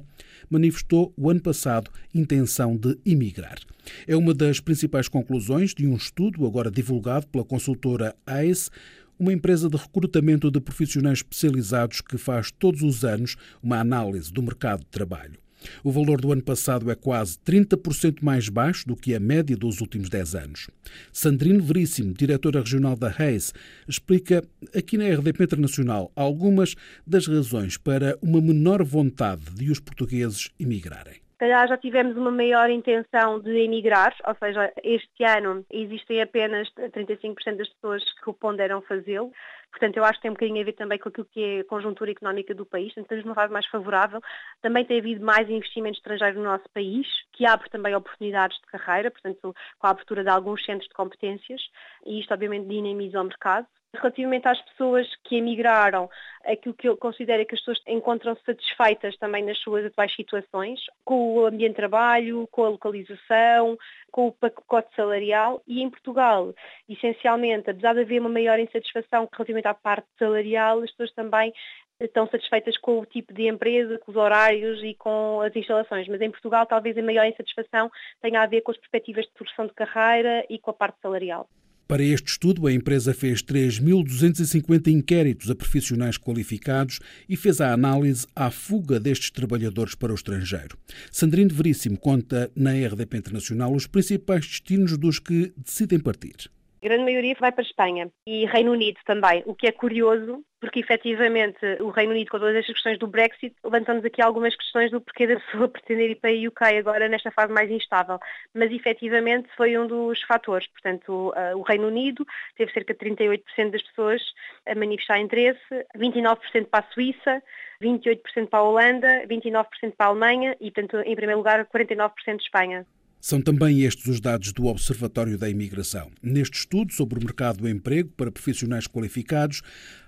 manifestou 0.49 1.13
o 1.15 1.29
ano 1.29 1.41
passado 1.41 1.91
intenção 2.13 2.75
de 2.75 2.97
emigrar. 3.05 3.59
É 4.07 4.15
uma 4.15 4.33
das 4.33 4.59
principais 4.59 5.07
conclusões 5.07 5.73
de 5.73 5.87
um 5.87 5.95
estudo 5.95 6.45
agora 6.45 6.71
divulgado 6.71 7.27
pela 7.27 7.45
consultora 7.45 8.15
ACE, 8.25 8.69
uma 9.18 9.33
empresa 9.33 9.69
de 9.69 9.77
recrutamento 9.77 10.49
de 10.49 10.61
profissionais 10.61 11.19
especializados 11.19 12.01
que 12.01 12.18
faz 12.18 12.51
todos 12.51 12.81
os 12.81 13.03
anos 13.03 13.35
uma 13.61 13.79
análise 13.79 14.31
do 14.31 14.41
mercado 14.41 14.79
de 14.79 14.87
trabalho. 14.87 15.37
O 15.83 15.92
valor 15.92 16.21
do 16.21 16.31
ano 16.31 16.42
passado 16.42 16.89
é 16.89 16.95
quase 16.95 17.37
30% 17.45 18.18
mais 18.21 18.49
baixo 18.49 18.87
do 18.87 18.95
que 18.95 19.13
a 19.13 19.19
média 19.19 19.56
dos 19.56 19.81
últimos 19.81 20.09
10 20.09 20.35
anos. 20.35 20.68
Sandrine 21.11 21.61
Veríssimo, 21.61 22.13
diretora 22.13 22.61
regional 22.61 22.95
da 22.95 23.09
Reis, 23.09 23.54
explica 23.87 24.44
aqui 24.75 24.97
na 24.97 25.07
RDP 25.07 25.44
Internacional 25.44 26.11
algumas 26.16 26.75
das 27.06 27.28
razões 27.28 27.78
para 27.78 28.18
uma 28.21 28.42
menor 28.42 28.83
vontade 28.83 29.44
de 29.56 29.71
os 29.71 29.80
portugueses 29.80 30.49
emigrarem 30.59 31.21
calhar 31.39 31.67
já 31.67 31.77
tivemos 31.77 32.17
uma 32.17 32.29
maior 32.29 32.69
intenção 32.69 33.39
de 33.39 33.49
emigrar, 33.49 34.13
ou 34.27 34.35
seja, 34.35 34.71
este 34.83 35.23
ano 35.23 35.65
existem 35.71 36.21
apenas 36.21 36.69
35% 36.73 37.55
das 37.55 37.69
pessoas 37.69 38.03
que 38.23 38.33
ponderam 38.33 38.81
fazê-lo. 38.81 39.31
Portanto, 39.71 39.97
eu 39.97 40.03
acho 40.03 40.15
que 40.15 40.23
tem 40.23 40.31
um 40.31 40.33
bocadinho 40.33 40.61
a 40.61 40.65
ver 40.65 40.73
também 40.73 40.99
com 40.99 41.09
aquilo 41.09 41.27
que 41.31 41.43
é 41.43 41.59
a 41.61 41.63
conjuntura 41.63 42.11
económica 42.11 42.53
do 42.53 42.65
país, 42.65 42.91
então 42.91 43.03
estamos 43.03 43.23
numa 43.23 43.35
fase 43.35 43.53
mais 43.53 43.65
favorável. 43.67 44.19
Também 44.61 44.83
tem 44.83 44.99
havido 44.99 45.23
mais 45.23 45.49
investimento 45.49 45.97
estrangeiro 45.97 46.39
no 46.39 46.45
nosso 46.45 46.67
país, 46.73 47.07
que 47.31 47.45
abre 47.45 47.69
também 47.69 47.95
oportunidades 47.95 48.57
de 48.59 48.65
carreira, 48.65 49.09
portanto, 49.09 49.55
com 49.77 49.87
a 49.87 49.91
abertura 49.91 50.23
de 50.23 50.29
alguns 50.29 50.65
centros 50.65 50.89
de 50.89 50.93
competências, 50.93 51.61
e 52.05 52.19
isto 52.19 52.33
obviamente 52.33 52.67
dinamiza 52.67 53.21
o 53.21 53.23
mercado. 53.23 53.67
Relativamente 53.95 54.47
às 54.47 54.61
pessoas 54.61 55.07
que 55.23 55.37
emigraram, 55.37 56.09
aquilo 56.45 56.75
que 56.75 56.87
eu 56.87 56.95
considero 56.95 57.41
é 57.41 57.45
que 57.45 57.55
as 57.55 57.59
pessoas 57.61 57.81
encontram-se 57.87 58.43
satisfeitas 58.43 59.17
também 59.17 59.43
nas 59.43 59.57
suas 59.59 59.83
atuais 59.83 60.13
situações, 60.15 60.79
com 61.03 61.35
o 61.35 61.45
ambiente 61.45 61.71
de 61.71 61.77
trabalho, 61.77 62.47
com 62.51 62.65
a 62.65 62.69
localização, 62.69 63.77
com 64.11 64.27
o 64.27 64.31
pacote 64.31 64.95
salarial 64.95 65.61
e 65.67 65.81
em 65.81 65.89
Portugal, 65.89 66.53
essencialmente, 66.87 67.69
apesar 67.69 67.93
de 67.93 68.01
haver 68.01 68.21
uma 68.21 68.29
maior 68.29 68.59
insatisfação 68.59 69.27
relativamente 69.31 69.67
à 69.67 69.73
parte 69.73 70.07
salarial, 70.19 70.81
as 70.81 70.91
pessoas 70.91 71.11
também 71.13 71.51
estão 71.99 72.27
satisfeitas 72.27 72.77
com 72.77 72.99
o 72.99 73.05
tipo 73.05 73.33
de 73.33 73.47
empresa, 73.47 73.97
com 73.99 74.11
os 74.11 74.17
horários 74.17 74.81
e 74.83 74.93
com 74.93 75.41
as 75.41 75.55
instalações. 75.55 76.07
Mas 76.07 76.21
em 76.21 76.31
Portugal 76.31 76.65
talvez 76.65 76.97
a 76.97 77.01
maior 77.01 77.25
insatisfação 77.25 77.91
tenha 78.21 78.41
a 78.41 78.45
ver 78.45 78.61
com 78.61 78.71
as 78.71 78.77
perspectivas 78.77 79.25
de 79.25 79.31
progressão 79.31 79.67
de 79.67 79.73
carreira 79.73 80.45
e 80.49 80.59
com 80.59 80.71
a 80.71 80.73
parte 80.73 80.99
salarial. 81.01 81.47
Para 81.89 82.03
este 82.03 82.29
estudo, 82.29 82.67
a 82.67 82.71
empresa 82.71 83.15
fez 83.15 83.41
3.250 83.41 84.89
inquéritos 84.89 85.49
a 85.49 85.55
profissionais 85.55 86.19
qualificados 86.19 86.99
e 87.27 87.35
fez 87.35 87.59
a 87.59 87.73
análise 87.73 88.27
à 88.35 88.51
fuga 88.51 88.99
destes 88.99 89.31
trabalhadores 89.31 89.95
para 89.95 90.11
o 90.11 90.15
estrangeiro. 90.15 90.77
Sandrine 91.11 91.51
Veríssimo 91.51 91.97
conta 91.97 92.51
na 92.55 92.73
RDP 92.73 93.17
Internacional 93.17 93.73
os 93.73 93.87
principais 93.87 94.45
destinos 94.45 94.99
dos 94.99 95.17
que 95.17 95.51
decidem 95.57 95.97
partir. 95.99 96.51
A 96.81 96.88
grande 96.88 97.04
maioria 97.04 97.36
vai 97.38 97.52
para 97.52 97.62
a 97.62 97.68
Espanha 97.68 98.09
e 98.26 98.45
Reino 98.45 98.71
Unido 98.71 98.98
também, 99.06 99.44
o 99.45 99.54
que 99.54 99.68
é 99.68 99.71
curioso, 99.71 100.42
porque 100.62 100.80
efetivamente 100.80 101.59
o 101.81 101.90
Reino 101.90 102.14
Unido, 102.14 102.31
com 102.31 102.40
todas 102.40 102.56
estas 102.56 102.74
questões 102.76 102.98
do 102.98 103.06
Brexit, 103.06 103.54
levantamos 103.62 104.06
aqui 104.06 104.21
algumas 104.21 104.56
questões 104.56 104.90
do 104.90 105.02
porquê 105.02 105.28
da 105.28 105.38
pessoa 105.42 105.68
pretender 105.69 106.12
ir 106.12 106.16
para 106.16 106.30
a 106.30 106.33
UK 106.33 106.78
agora 106.78 107.09
nesta 107.09 107.31
fase 107.31 107.52
mais 107.52 107.69
instável. 107.69 108.18
Mas 108.54 108.71
efetivamente 108.71 109.50
foi 109.57 109.78
um 109.78 109.88
dos 109.88 110.21
fatores. 110.21 110.68
Portanto, 110.68 111.33
o 111.56 111.62
Reino 111.64 111.88
Unido 111.88 112.26
teve 112.56 112.71
cerca 112.71 112.94
de 112.94 113.00
38% 113.00 113.71
das 113.71 113.83
pessoas 113.83 114.21
a 114.66 114.74
manifestar 114.74 115.19
interesse, 115.19 115.59
29% 115.98 116.66
para 116.68 116.86
a 116.86 116.94
Suíça, 116.94 117.44
28% 117.83 118.48
para 118.50 118.59
a 118.59 118.64
Holanda, 118.64 119.28
29% 119.28 119.66
para 119.98 120.07
a 120.07 120.09
Alemanha 120.09 120.56
e, 120.62 120.71
portanto, 120.71 121.02
em 121.06 121.16
primeiro 121.16 121.40
lugar, 121.40 121.66
49% 121.66 122.38
de 122.38 122.44
Espanha. 122.44 122.86
São 123.21 123.42
também 123.42 123.81
estes 123.81 124.06
os 124.06 124.21
dados 124.21 124.54
do 124.54 124.68
Observatório 124.68 125.38
da 125.38 125.49
Imigração. 125.49 126.09
Neste 126.23 126.59
estudo 126.59 126.94
sobre 126.94 127.19
o 127.19 127.21
mercado 127.21 127.57
do 127.57 127.68
emprego 127.68 128.09
para 128.16 128.31
profissionais 128.31 128.88
qualificados, 128.88 129.61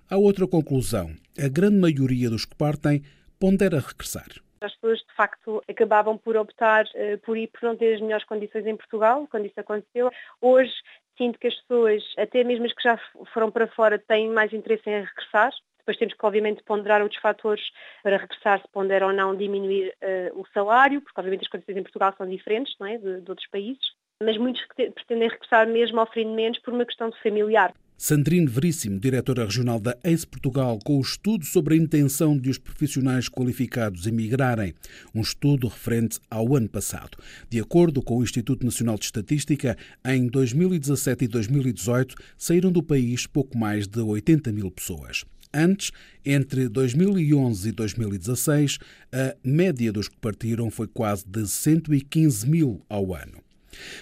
há 0.09 0.15
outra 0.15 0.47
conclusão. 0.47 1.11
A 1.37 1.49
grande 1.49 1.75
maioria 1.75 2.29
dos 2.29 2.45
que 2.45 2.55
partem 2.55 3.03
pondera 3.37 3.81
regressar. 3.81 4.29
As 4.61 4.73
pessoas, 4.75 4.99
de 4.99 5.13
facto, 5.17 5.61
acabavam 5.67 6.17
por 6.17 6.37
optar 6.37 6.85
uh, 6.85 7.17
por 7.25 7.35
ir 7.35 7.47
por 7.47 7.63
não 7.63 7.75
ter 7.75 7.95
as 7.95 8.01
melhores 8.01 8.25
condições 8.25 8.65
em 8.65 8.77
Portugal, 8.77 9.27
quando 9.29 9.45
isso 9.45 9.59
aconteceu. 9.59 10.09
Hoje, 10.39 10.71
sinto 11.17 11.37
que 11.37 11.47
as 11.47 11.55
pessoas, 11.55 12.01
até 12.17 12.45
mesmo 12.45 12.65
as 12.65 12.73
que 12.73 12.83
já 12.83 12.97
foram 13.33 13.51
para 13.51 13.67
fora, 13.67 13.99
têm 13.99 14.29
mais 14.29 14.53
interesse 14.53 14.89
em 14.89 15.03
regressar. 15.03 15.51
Depois 15.91 15.97
temos 15.97 16.13
que, 16.13 16.25
obviamente, 16.25 16.63
ponderar 16.63 17.01
outros 17.01 17.19
fatores 17.21 17.61
para 18.01 18.17
regressar, 18.17 18.61
se 18.61 18.67
pondera 18.71 19.05
ou 19.07 19.13
não 19.13 19.35
diminuir 19.35 19.93
uh, 20.01 20.39
o 20.39 20.45
salário, 20.53 21.01
porque, 21.01 21.19
obviamente, 21.19 21.43
as 21.43 21.49
condições 21.49 21.77
em 21.77 21.83
Portugal 21.83 22.13
são 22.17 22.29
diferentes 22.29 22.73
não 22.79 22.87
é, 22.87 22.97
de, 22.97 23.21
de 23.21 23.29
outros 23.29 23.47
países. 23.49 23.81
Mas 24.23 24.37
muitos 24.37 24.65
pretendem 24.75 25.27
regressar 25.27 25.67
mesmo 25.67 25.99
oferecendo 25.99 26.35
menos 26.35 26.59
por 26.59 26.73
uma 26.73 26.85
questão 26.85 27.11
familiar. 27.21 27.73
Sandrine 27.97 28.47
Veríssimo, 28.47 28.99
diretora 28.99 29.45
regional 29.45 29.79
da 29.79 29.95
ACE 30.03 30.25
Portugal, 30.25 30.79
com 30.83 30.97
o 30.97 31.01
estudo 31.01 31.45
sobre 31.45 31.75
a 31.75 31.77
intenção 31.77 32.37
de 32.37 32.49
os 32.49 32.57
profissionais 32.57 33.29
qualificados 33.29 34.07
emigrarem, 34.07 34.73
um 35.13 35.21
estudo 35.21 35.67
referente 35.67 36.19
ao 36.29 36.55
ano 36.55 36.69
passado. 36.69 37.17
De 37.49 37.59
acordo 37.59 38.01
com 38.01 38.17
o 38.17 38.23
Instituto 38.23 38.65
Nacional 38.65 38.95
de 38.95 39.05
Estatística, 39.05 39.77
em 40.05 40.27
2017 40.27 41.25
e 41.25 41.27
2018 41.27 42.15
saíram 42.37 42.71
do 42.71 42.81
país 42.81 43.27
pouco 43.27 43.57
mais 43.57 43.87
de 43.87 43.99
80 43.99 44.51
mil 44.51 44.71
pessoas. 44.71 45.23
Antes, 45.53 45.91
entre 46.25 46.69
2011 46.69 47.69
e 47.69 47.71
2016, 47.71 48.77
a 49.11 49.35
média 49.43 49.91
dos 49.91 50.07
que 50.07 50.17
partiram 50.17 50.71
foi 50.71 50.87
quase 50.87 51.25
de 51.27 51.45
115 51.47 52.47
mil 52.47 52.85
ao 52.89 53.13
ano. 53.13 53.41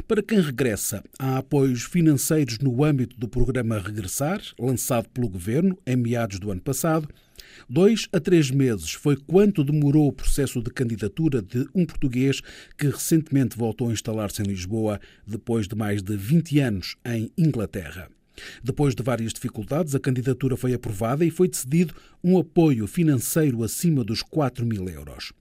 Para 0.08 0.24
quem 0.24 0.42
regressa, 0.42 1.04
há 1.18 1.38
apoios 1.38 1.84
financeiros 1.84 2.60
no 2.60 2.84
âmbito 2.84 3.18
do 3.18 3.28
programa 3.28 3.80
Regressar, 3.80 4.42
lançado 4.60 5.10
pelo 5.10 5.30
Governo 5.30 5.78
em 5.86 5.96
meados 5.96 6.40
do 6.40 6.52
ano 6.52 6.62
passado. 6.62 7.08
Dois 7.70 8.08
a 8.12 8.20
três 8.20 8.52
meses 8.52 8.92
foi 8.92 9.16
quanto 9.16 9.64
demorou 9.64 10.08
o 10.08 10.14
processo 10.14 10.62
de 10.62 10.72
candidatura 10.72 11.42
de 11.42 11.68
um 11.74 11.86
português 11.86 12.42
que 12.78 12.88
recentemente 12.88 13.58
voltou 13.58 13.90
a 13.90 13.94
instalar-se 13.94 14.42
em 14.42 14.46
Lisboa 14.46 15.00
depois 15.26 15.68
de 15.68 15.76
mais 15.76 16.02
de 16.02 16.16
20 16.16 16.60
anos 16.60 16.96
em 17.06 17.32
Inglaterra. 17.38 18.10
Depois 18.64 18.96
de 18.96 19.04
várias 19.04 19.34
dificuldades, 19.34 19.96
a 19.96 20.00
candidatura 20.00 20.56
foi 20.58 20.74
aprovada 20.74 21.26
e 21.26 21.32
foi 21.32 21.48
decidido 21.48 21.94
um 22.24 22.38
apoio 22.38 22.88
financeiro 22.88 23.64
acima 23.64 24.04
dos 24.04 24.22
4 24.22 24.66
mil 24.66 24.88
euros. 24.90 25.32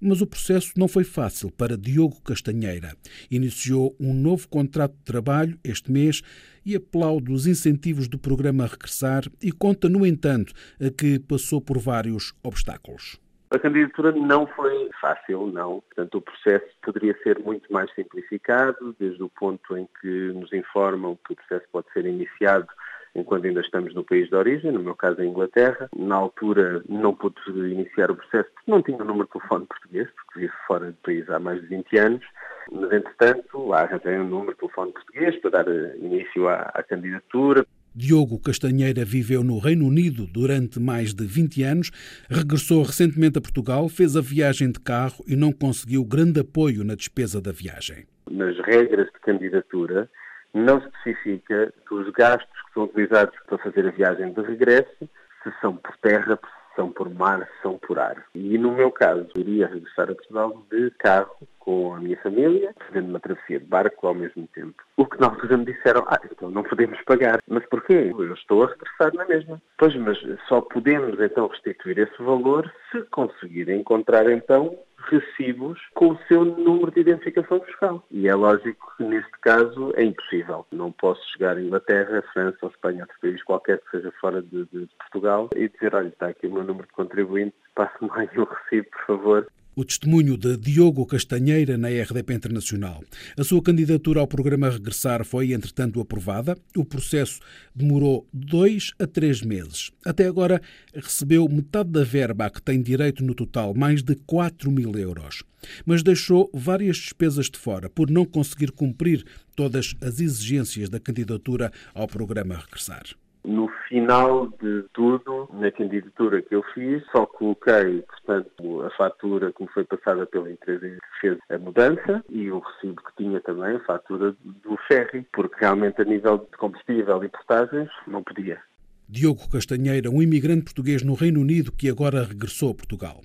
Mas 0.00 0.20
o 0.20 0.26
processo 0.26 0.72
não 0.76 0.88
foi 0.88 1.04
fácil 1.04 1.50
para 1.50 1.76
Diogo 1.76 2.20
Castanheira. 2.22 2.96
Iniciou 3.30 3.94
um 3.98 4.14
novo 4.14 4.48
contrato 4.48 4.92
de 4.92 5.04
trabalho 5.04 5.58
este 5.62 5.90
mês 5.90 6.22
e 6.64 6.76
aplaude 6.76 7.32
os 7.32 7.46
incentivos 7.46 8.08
do 8.08 8.18
programa 8.18 8.66
Regressar 8.66 9.24
e 9.42 9.50
conta, 9.50 9.88
no 9.88 10.04
entanto, 10.04 10.52
que 10.96 11.18
passou 11.18 11.60
por 11.60 11.78
vários 11.78 12.32
obstáculos. 12.42 13.18
A 13.50 13.58
candidatura 13.58 14.12
não 14.12 14.46
foi 14.46 14.90
fácil, 15.00 15.46
não. 15.46 15.80
Portanto, 15.80 16.18
o 16.18 16.20
processo 16.20 16.66
poderia 16.82 17.16
ser 17.22 17.38
muito 17.38 17.72
mais 17.72 17.92
simplificado, 17.94 18.94
desde 18.98 19.22
o 19.22 19.30
ponto 19.30 19.76
em 19.76 19.88
que 20.00 20.32
nos 20.32 20.52
informam 20.52 21.16
que 21.26 21.32
o 21.32 21.36
processo 21.36 21.64
pode 21.72 21.90
ser 21.92 22.04
iniciado 22.04 22.68
enquanto 23.14 23.46
ainda 23.46 23.60
estamos 23.60 23.94
no 23.94 24.04
país 24.04 24.28
de 24.28 24.36
origem, 24.36 24.70
no 24.70 24.82
meu 24.82 24.94
caso 24.94 25.22
em 25.22 25.30
Inglaterra. 25.30 25.88
Na 25.96 26.16
altura 26.16 26.82
não 26.88 27.14
pude 27.14 27.40
iniciar 27.48 28.10
o 28.10 28.16
processo 28.16 28.50
porque 28.54 28.70
não 28.70 28.82
tinha 28.82 28.98
o 28.98 29.04
número 29.04 29.26
de 29.26 29.32
telefone 29.32 29.66
português, 29.66 30.08
porque 30.10 30.40
vivo 30.40 30.54
fora 30.66 30.86
do 30.86 30.96
país 30.98 31.28
há 31.30 31.38
mais 31.38 31.60
de 31.60 31.66
20 31.68 31.98
anos. 31.98 32.24
Mas, 32.70 32.92
entretanto, 32.92 33.66
lá 33.66 33.82
arranjei 33.82 34.18
um 34.18 34.28
número 34.28 34.52
de 34.52 34.58
telefone 34.58 34.92
português 34.92 35.36
para 35.40 35.62
dar 35.62 35.68
início 35.96 36.48
à, 36.48 36.70
à 36.74 36.82
candidatura. 36.82 37.66
Diogo 37.98 38.38
Castanheira 38.38 39.04
viveu 39.04 39.42
no 39.42 39.58
Reino 39.58 39.84
Unido 39.84 40.24
durante 40.24 40.78
mais 40.78 41.12
de 41.12 41.26
20 41.26 41.64
anos, 41.64 41.90
regressou 42.30 42.84
recentemente 42.84 43.38
a 43.38 43.40
Portugal, 43.40 43.88
fez 43.88 44.16
a 44.16 44.20
viagem 44.20 44.70
de 44.70 44.78
carro 44.78 45.24
e 45.26 45.34
não 45.34 45.50
conseguiu 45.50 46.04
grande 46.04 46.38
apoio 46.38 46.84
na 46.84 46.94
despesa 46.94 47.42
da 47.42 47.50
viagem. 47.50 48.06
Nas 48.30 48.56
regras 48.60 49.06
de 49.06 49.18
candidatura, 49.20 50.08
não 50.54 50.78
especifica 50.78 51.74
que 51.88 51.94
os 51.94 52.08
gastos 52.12 52.62
que 52.66 52.74
são 52.74 52.84
utilizados 52.84 53.34
para 53.48 53.58
fazer 53.58 53.88
a 53.88 53.90
viagem 53.90 54.32
de 54.32 54.42
regresso, 54.42 55.10
se 55.42 55.50
são 55.60 55.74
por 55.74 55.96
terra, 55.96 56.38
se 56.40 56.76
são 56.76 56.92
por 56.92 57.12
mar, 57.12 57.40
se 57.40 57.62
são 57.62 57.78
por 57.78 57.98
ar. 57.98 58.24
E 58.32 58.56
no 58.58 58.76
meu 58.76 58.92
caso, 58.92 59.26
iria 59.36 59.66
regressar 59.66 60.08
a 60.08 60.14
Portugal 60.14 60.64
de 60.70 60.92
carro 61.00 61.36
com 61.68 61.92
a 61.92 62.00
minha 62.00 62.16
família, 62.22 62.74
fazendo 62.86 63.10
uma 63.10 63.20
travessia 63.20 63.60
de 63.60 63.66
barco 63.66 64.06
ao 64.06 64.14
mesmo 64.14 64.48
tempo. 64.54 64.82
O 64.96 65.04
que 65.04 65.20
na 65.20 65.26
altura 65.26 65.58
me 65.58 65.66
disseram, 65.66 66.02
ah, 66.06 66.18
então 66.24 66.50
não 66.50 66.62
podemos 66.62 66.98
pagar. 67.02 67.42
Mas 67.46 67.62
porquê? 67.66 68.10
Eu 68.10 68.32
estou 68.32 68.64
a 68.64 68.68
regressar 68.68 69.12
na 69.12 69.26
mesma. 69.26 69.60
Pois, 69.76 69.94
mas 69.96 70.18
só 70.48 70.62
podemos 70.62 71.20
então 71.20 71.46
restituir 71.46 71.98
esse 71.98 72.22
valor 72.22 72.72
se 72.90 73.02
conseguir 73.10 73.68
encontrar 73.68 74.30
então 74.30 74.78
recibos 75.10 75.78
com 75.92 76.12
o 76.12 76.18
seu 76.26 76.42
número 76.42 76.90
de 76.90 77.00
identificação 77.00 77.60
fiscal. 77.60 78.02
E 78.10 78.28
é 78.28 78.34
lógico 78.34 78.94
que 78.96 79.04
neste 79.04 79.38
caso 79.42 79.92
é 79.94 80.04
impossível. 80.04 80.64
Não 80.72 80.90
posso 80.90 81.20
chegar 81.32 81.58
à 81.58 81.60
Inglaterra, 81.60 82.20
à 82.20 82.32
França 82.32 82.56
ou 82.62 82.70
Espanha, 82.70 83.02
outro 83.02 83.16
país 83.20 83.42
qualquer 83.44 83.78
que 83.80 83.90
seja 83.90 84.10
fora 84.22 84.40
de, 84.40 84.64
de, 84.72 84.88
Portugal 84.98 85.50
e 85.54 85.68
dizer, 85.68 85.94
olha, 85.94 86.08
está 86.08 86.28
aqui 86.28 86.46
o 86.46 86.52
meu 86.52 86.64
número 86.64 86.86
de 86.86 86.94
contribuinte, 86.94 87.54
passe-me 87.74 88.10
aí 88.14 88.28
um 88.38 88.44
recibo, 88.44 88.88
por 88.90 89.06
favor, 89.06 89.46
o 89.78 89.84
testemunho 89.84 90.36
de 90.36 90.56
Diogo 90.56 91.06
Castanheira 91.06 91.78
na 91.78 91.86
RDP 91.86 92.34
Internacional. 92.34 93.00
A 93.36 93.44
sua 93.44 93.62
candidatura 93.62 94.18
ao 94.18 94.26
programa 94.26 94.68
Regressar 94.68 95.24
foi, 95.24 95.52
entretanto, 95.52 96.00
aprovada. 96.00 96.58
O 96.76 96.84
processo 96.84 97.38
demorou 97.72 98.26
dois 98.32 98.90
a 98.98 99.06
três 99.06 99.40
meses. 99.40 99.92
Até 100.04 100.26
agora 100.26 100.60
recebeu 100.92 101.48
metade 101.48 101.90
da 101.90 102.02
verba 102.02 102.46
a 102.46 102.50
que 102.50 102.60
tem 102.60 102.82
direito 102.82 103.22
no 103.22 103.36
total, 103.36 103.72
mais 103.72 104.02
de 104.02 104.16
4 104.16 104.68
mil 104.68 104.98
euros. 104.98 105.44
Mas 105.86 106.02
deixou 106.02 106.50
várias 106.52 106.96
despesas 106.96 107.48
de 107.48 107.56
fora 107.56 107.88
por 107.88 108.10
não 108.10 108.24
conseguir 108.24 108.72
cumprir 108.72 109.24
todas 109.54 109.94
as 110.00 110.18
exigências 110.18 110.88
da 110.88 110.98
candidatura 110.98 111.70
ao 111.94 112.08
programa 112.08 112.56
Regressar. 112.56 113.04
No 113.48 113.66
final 113.88 114.48
de 114.60 114.84
tudo, 114.92 115.48
na 115.54 115.72
candidatura 115.72 116.42
que 116.42 116.54
eu 116.54 116.62
fiz, 116.74 117.02
só 117.10 117.24
coloquei, 117.24 118.02
portanto, 118.02 118.82
a 118.82 118.90
fatura 118.90 119.50
que 119.54 119.62
me 119.62 119.68
foi 119.70 119.84
passada 119.84 120.26
pela 120.26 120.52
empresa 120.52 120.86
que 120.86 121.20
fez 121.20 121.38
a 121.48 121.56
mudança 121.56 122.22
e 122.28 122.50
o 122.50 122.58
recibo 122.58 123.02
que 123.02 123.24
tinha 123.24 123.40
também, 123.40 123.76
a 123.76 123.84
fatura 123.84 124.36
do 124.44 124.76
ferry, 124.86 125.26
porque 125.32 125.56
realmente 125.60 126.02
a 126.02 126.04
nível 126.04 126.36
de 126.36 126.58
combustível 126.58 127.24
e 127.24 127.30
portagens 127.30 127.88
não 128.06 128.22
podia. 128.22 128.60
Diogo 129.08 129.48
Castanheira, 129.50 130.10
um 130.10 130.20
imigrante 130.20 130.64
português 130.64 131.02
no 131.02 131.14
Reino 131.14 131.40
Unido 131.40 131.72
que 131.72 131.88
agora 131.88 132.24
regressou 132.24 132.72
a 132.72 132.74
Portugal. 132.74 133.22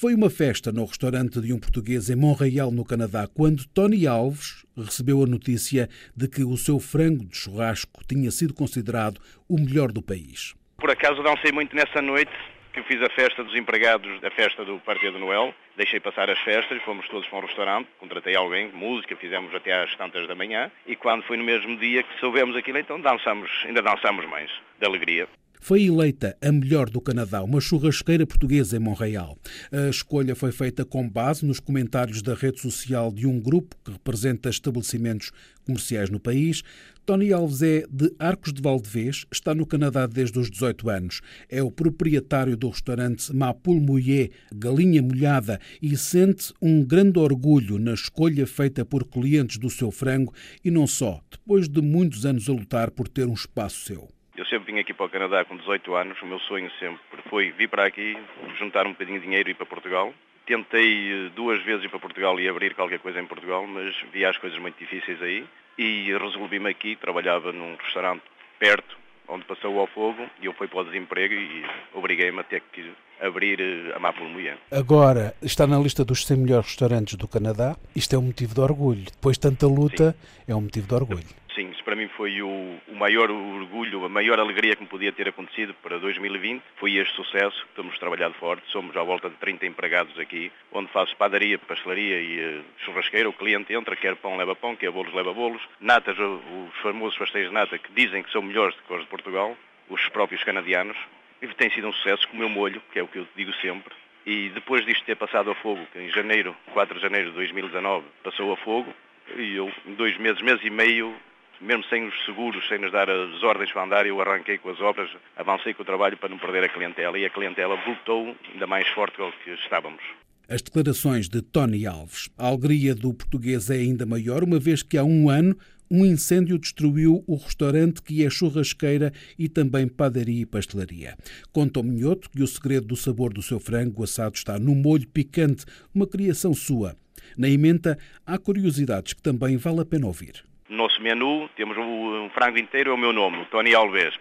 Foi 0.00 0.14
uma 0.14 0.30
festa 0.30 0.70
no 0.70 0.84
restaurante 0.84 1.40
de 1.40 1.52
um 1.52 1.58
português 1.58 2.08
em 2.08 2.14
Montreal, 2.14 2.70
no 2.70 2.84
Canadá, 2.84 3.26
quando 3.26 3.66
Tony 3.66 4.06
Alves 4.06 4.64
recebeu 4.76 5.24
a 5.24 5.26
notícia 5.26 5.88
de 6.16 6.28
que 6.28 6.44
o 6.44 6.56
seu 6.56 6.78
frango 6.78 7.24
de 7.24 7.36
churrasco 7.36 8.06
tinha 8.06 8.30
sido 8.30 8.54
considerado 8.54 9.20
o 9.48 9.58
melhor 9.58 9.90
do 9.90 10.00
país. 10.00 10.54
Por 10.76 10.88
acaso 10.88 11.20
sei 11.42 11.50
muito 11.50 11.74
nessa 11.74 12.00
noite 12.00 12.30
que 12.72 12.80
fiz 12.84 13.02
a 13.02 13.10
festa 13.10 13.42
dos 13.42 13.56
empregados 13.56 14.20
da 14.20 14.30
festa 14.30 14.64
do 14.64 14.78
Parque 14.78 15.10
de 15.10 15.18
Noel. 15.18 15.52
Deixei 15.76 15.98
passar 15.98 16.30
as 16.30 16.38
festas, 16.42 16.80
fomos 16.84 17.08
todos 17.08 17.26
para 17.26 17.40
um 17.40 17.46
restaurante, 17.46 17.88
contratei 17.98 18.36
alguém, 18.36 18.70
música, 18.70 19.16
fizemos 19.16 19.52
até 19.52 19.82
às 19.82 19.92
tantas 19.96 20.28
da 20.28 20.34
manhã 20.36 20.70
e 20.86 20.94
quando 20.94 21.24
foi 21.24 21.36
no 21.36 21.42
mesmo 21.42 21.76
dia 21.76 22.04
que 22.04 22.20
soubemos 22.20 22.54
aquilo, 22.54 22.78
então 22.78 23.00
dançamos, 23.00 23.50
ainda 23.66 23.82
dançamos 23.82 24.24
mais, 24.26 24.48
de 24.78 24.86
alegria. 24.86 25.26
Foi 25.60 25.84
eleita 25.84 26.36
a 26.40 26.52
melhor 26.52 26.88
do 26.90 27.00
Canadá, 27.00 27.42
uma 27.42 27.60
churrasqueira 27.60 28.26
portuguesa 28.26 28.76
em 28.76 28.80
Montreal. 28.80 29.38
A 29.72 29.88
escolha 29.88 30.34
foi 30.34 30.52
feita 30.52 30.84
com 30.84 31.08
base 31.08 31.44
nos 31.44 31.60
comentários 31.60 32.22
da 32.22 32.34
rede 32.34 32.60
social 32.60 33.12
de 33.12 33.26
um 33.26 33.40
grupo 33.40 33.76
que 33.84 33.92
representa 33.92 34.48
estabelecimentos 34.48 35.30
comerciais 35.64 36.08
no 36.08 36.18
país. 36.18 36.62
Tony 37.04 37.32
Alves 37.32 37.62
é 37.62 37.84
de 37.90 38.14
Arcos 38.18 38.52
de 38.52 38.60
Valdevez, 38.60 39.24
está 39.32 39.54
no 39.54 39.64
Canadá 39.64 40.06
desde 40.06 40.38
os 40.38 40.50
18 40.50 40.90
anos. 40.90 41.20
É 41.48 41.62
o 41.62 41.70
proprietário 41.70 42.56
do 42.56 42.68
restaurante 42.68 43.34
Mapul 43.34 43.80
Mouillé, 43.80 44.30
Galinha 44.54 45.00
Molhada, 45.00 45.58
e 45.80 45.96
sente 45.96 46.52
um 46.60 46.84
grande 46.84 47.18
orgulho 47.18 47.78
na 47.78 47.94
escolha 47.94 48.46
feita 48.46 48.84
por 48.84 49.06
clientes 49.06 49.58
do 49.58 49.70
seu 49.70 49.90
frango 49.90 50.34
e 50.64 50.70
não 50.70 50.86
só, 50.86 51.22
depois 51.30 51.68
de 51.68 51.80
muitos 51.80 52.26
anos 52.26 52.48
a 52.48 52.52
lutar 52.52 52.90
por 52.90 53.08
ter 53.08 53.26
um 53.26 53.34
espaço 53.34 53.86
seu. 53.86 54.17
Eu 54.38 54.46
sempre 54.46 54.72
vim 54.72 54.78
aqui 54.78 54.94
para 54.94 55.06
o 55.06 55.08
Canadá 55.08 55.44
com 55.44 55.56
18 55.56 55.96
anos. 55.96 56.22
O 56.22 56.26
meu 56.26 56.38
sonho 56.38 56.70
sempre 56.78 57.00
foi 57.28 57.50
vir 57.50 57.68
para 57.68 57.84
aqui, 57.84 58.16
juntar 58.56 58.86
um 58.86 58.92
bocadinho 58.92 59.18
de 59.18 59.26
dinheiro 59.26 59.48
e 59.48 59.50
ir 59.50 59.54
para 59.56 59.66
Portugal. 59.66 60.14
Tentei 60.46 61.26
eh, 61.26 61.30
duas 61.34 61.60
vezes 61.64 61.84
ir 61.84 61.88
para 61.88 61.98
Portugal 61.98 62.38
e 62.38 62.48
abrir 62.48 62.72
qualquer 62.72 63.00
coisa 63.00 63.18
em 63.18 63.26
Portugal, 63.26 63.66
mas 63.66 63.96
vi 64.12 64.24
as 64.24 64.38
coisas 64.38 64.56
muito 64.60 64.78
difíceis 64.78 65.20
aí. 65.20 65.44
E 65.76 66.16
resolvi-me 66.16 66.70
aqui, 66.70 66.94
trabalhava 66.94 67.50
num 67.50 67.74
restaurante 67.74 68.22
perto, 68.60 68.96
onde 69.26 69.44
passou 69.44 69.76
ao 69.80 69.88
fogo, 69.88 70.24
e 70.40 70.46
eu 70.46 70.52
fui 70.52 70.68
para 70.68 70.82
o 70.82 70.84
desemprego 70.84 71.34
e 71.34 71.64
obriguei-me 71.92 72.38
a 72.38 72.44
ter 72.44 72.62
que 72.72 72.92
abrir 73.20 73.60
eh, 73.60 73.92
a 73.92 74.22
Mulher. 74.22 74.56
Agora 74.70 75.34
está 75.42 75.66
na 75.66 75.80
lista 75.80 76.04
dos 76.04 76.24
100 76.24 76.36
melhores 76.36 76.66
restaurantes 76.66 77.16
do 77.16 77.26
Canadá. 77.26 77.76
Isto 77.92 78.14
é 78.14 78.18
um 78.18 78.22
motivo 78.22 78.54
de 78.54 78.60
orgulho. 78.60 79.04
Depois 79.04 79.36
de 79.36 79.40
tanta 79.40 79.66
luta, 79.66 80.12
Sim. 80.12 80.52
é 80.52 80.54
um 80.54 80.60
motivo 80.60 80.86
de 80.86 80.94
orgulho. 80.94 81.47
Sim, 81.58 81.70
isso 81.70 81.82
para 81.82 81.96
mim 81.96 82.06
foi 82.16 82.40
o, 82.40 82.78
o, 82.86 82.94
maior 82.94 83.28
orgulho, 83.32 84.04
a 84.04 84.08
maior 84.08 84.38
alegria 84.38 84.76
que 84.76 84.82
me 84.82 84.88
podia 84.88 85.10
ter 85.10 85.28
acontecido 85.28 85.74
para 85.82 85.98
2020. 85.98 86.62
Foi 86.76 86.94
este 86.94 87.16
sucesso, 87.16 87.66
estamos 87.68 87.98
trabalhado 87.98 88.34
forte, 88.34 88.62
somos 88.70 88.96
à 88.96 89.02
volta 89.02 89.28
de 89.28 89.34
30 89.38 89.66
empregados 89.66 90.16
aqui, 90.20 90.52
onde 90.70 90.88
faço 90.92 91.16
padaria, 91.16 91.58
pastelaria 91.58 92.20
e 92.20 92.60
uh, 92.60 92.64
churrasqueira. 92.84 93.28
O 93.28 93.32
cliente 93.32 93.74
entra, 93.74 93.96
quer 93.96 94.14
pão, 94.14 94.36
leva 94.36 94.54
pão, 94.54 94.76
quer 94.76 94.92
bolos, 94.92 95.12
leva 95.12 95.34
bolos. 95.34 95.60
Natas, 95.80 96.16
os 96.16 96.78
famosos 96.80 97.18
pastéis 97.18 97.48
de 97.48 97.52
nata 97.52 97.76
que 97.76 97.90
dizem 97.92 98.22
que 98.22 98.30
são 98.30 98.40
melhores 98.40 98.76
do 98.76 98.82
que 98.84 98.94
os 98.94 99.00
de 99.00 99.08
Portugal, 99.08 99.56
os 99.88 100.08
próprios 100.10 100.44
canadianos. 100.44 100.96
E 101.42 101.48
tem 101.48 101.70
sido 101.70 101.88
um 101.88 101.92
sucesso 101.92 102.28
com 102.28 102.36
o 102.36 102.38
meu 102.38 102.48
molho, 102.48 102.80
que 102.92 103.00
é 103.00 103.02
o 103.02 103.08
que 103.08 103.18
eu 103.18 103.26
digo 103.34 103.52
sempre. 103.54 103.92
E 104.24 104.48
depois 104.50 104.86
disto 104.86 105.04
ter 105.04 105.16
passado 105.16 105.50
a 105.50 105.56
fogo, 105.56 105.84
que 105.92 105.98
em 105.98 106.08
janeiro, 106.10 106.54
4 106.72 106.94
de 106.94 107.02
janeiro 107.02 107.30
de 107.30 107.34
2019, 107.34 108.06
passou 108.22 108.52
a 108.52 108.56
fogo, 108.58 108.94
e 109.36 109.56
eu, 109.56 109.70
em 109.84 109.94
dois 109.94 110.16
meses, 110.18 110.40
mês 110.40 110.60
e 110.62 110.70
meio, 110.70 111.14
mesmo 111.60 111.84
sem 111.84 112.06
os 112.06 112.14
seguros, 112.24 112.66
sem 112.68 112.78
nos 112.78 112.92
dar 112.92 113.08
as 113.10 113.42
ordens 113.42 113.72
para 113.72 113.84
andar, 113.84 114.06
eu 114.06 114.20
arranquei 114.20 114.58
com 114.58 114.70
as 114.70 114.80
obras, 114.80 115.10
avancei 115.36 115.74
com 115.74 115.82
o 115.82 115.86
trabalho 115.86 116.16
para 116.16 116.28
não 116.28 116.38
perder 116.38 116.64
a 116.64 116.68
clientela 116.68 117.18
e 117.18 117.24
a 117.24 117.30
clientela 117.30 117.76
voltou 117.84 118.36
ainda 118.52 118.66
mais 118.66 118.86
forte 118.88 119.16
do 119.16 119.32
que 119.44 119.50
estávamos. 119.50 120.02
As 120.48 120.62
declarações 120.62 121.28
de 121.28 121.42
Tony 121.42 121.86
Alves. 121.86 122.30
A 122.38 122.46
alegria 122.46 122.94
do 122.94 123.12
português 123.12 123.68
é 123.68 123.74
ainda 123.74 124.06
maior, 124.06 124.42
uma 124.42 124.58
vez 124.58 124.82
que 124.82 124.96
há 124.96 125.04
um 125.04 125.28
ano 125.28 125.56
um 125.90 126.04
incêndio 126.04 126.58
destruiu 126.58 127.24
o 127.26 127.36
restaurante 127.36 128.02
que 128.02 128.24
é 128.24 128.28
churrasqueira 128.28 129.10
e 129.38 129.48
também 129.48 129.88
padaria 129.88 130.42
e 130.42 130.46
pastelaria. 130.46 131.16
Conta 131.50 131.80
o 131.80 131.82
Minhoto 131.82 132.28
que 132.28 132.42
o 132.42 132.46
segredo 132.46 132.88
do 132.88 132.96
sabor 132.96 133.32
do 133.32 133.42
seu 133.42 133.58
frango 133.58 134.04
assado 134.04 134.36
está 134.36 134.58
no 134.58 134.74
molho 134.74 135.08
picante, 135.08 135.64
uma 135.94 136.06
criação 136.06 136.52
sua. 136.52 136.94
Na 137.36 137.48
emenda 137.48 137.98
há 138.26 138.38
curiosidades 138.38 139.14
que 139.14 139.22
também 139.22 139.56
vale 139.56 139.80
a 139.80 139.84
pena 139.86 140.06
ouvir 140.06 140.47
nosso 140.68 141.00
menu, 141.02 141.48
temos 141.56 141.76
um 141.76 142.30
frango 142.30 142.58
inteiro, 142.58 142.90
é 142.90 142.94
o 142.94 142.98
meu 142.98 143.12
nome, 143.12 143.44
Tony 143.50 143.74
Alves. 143.74 144.14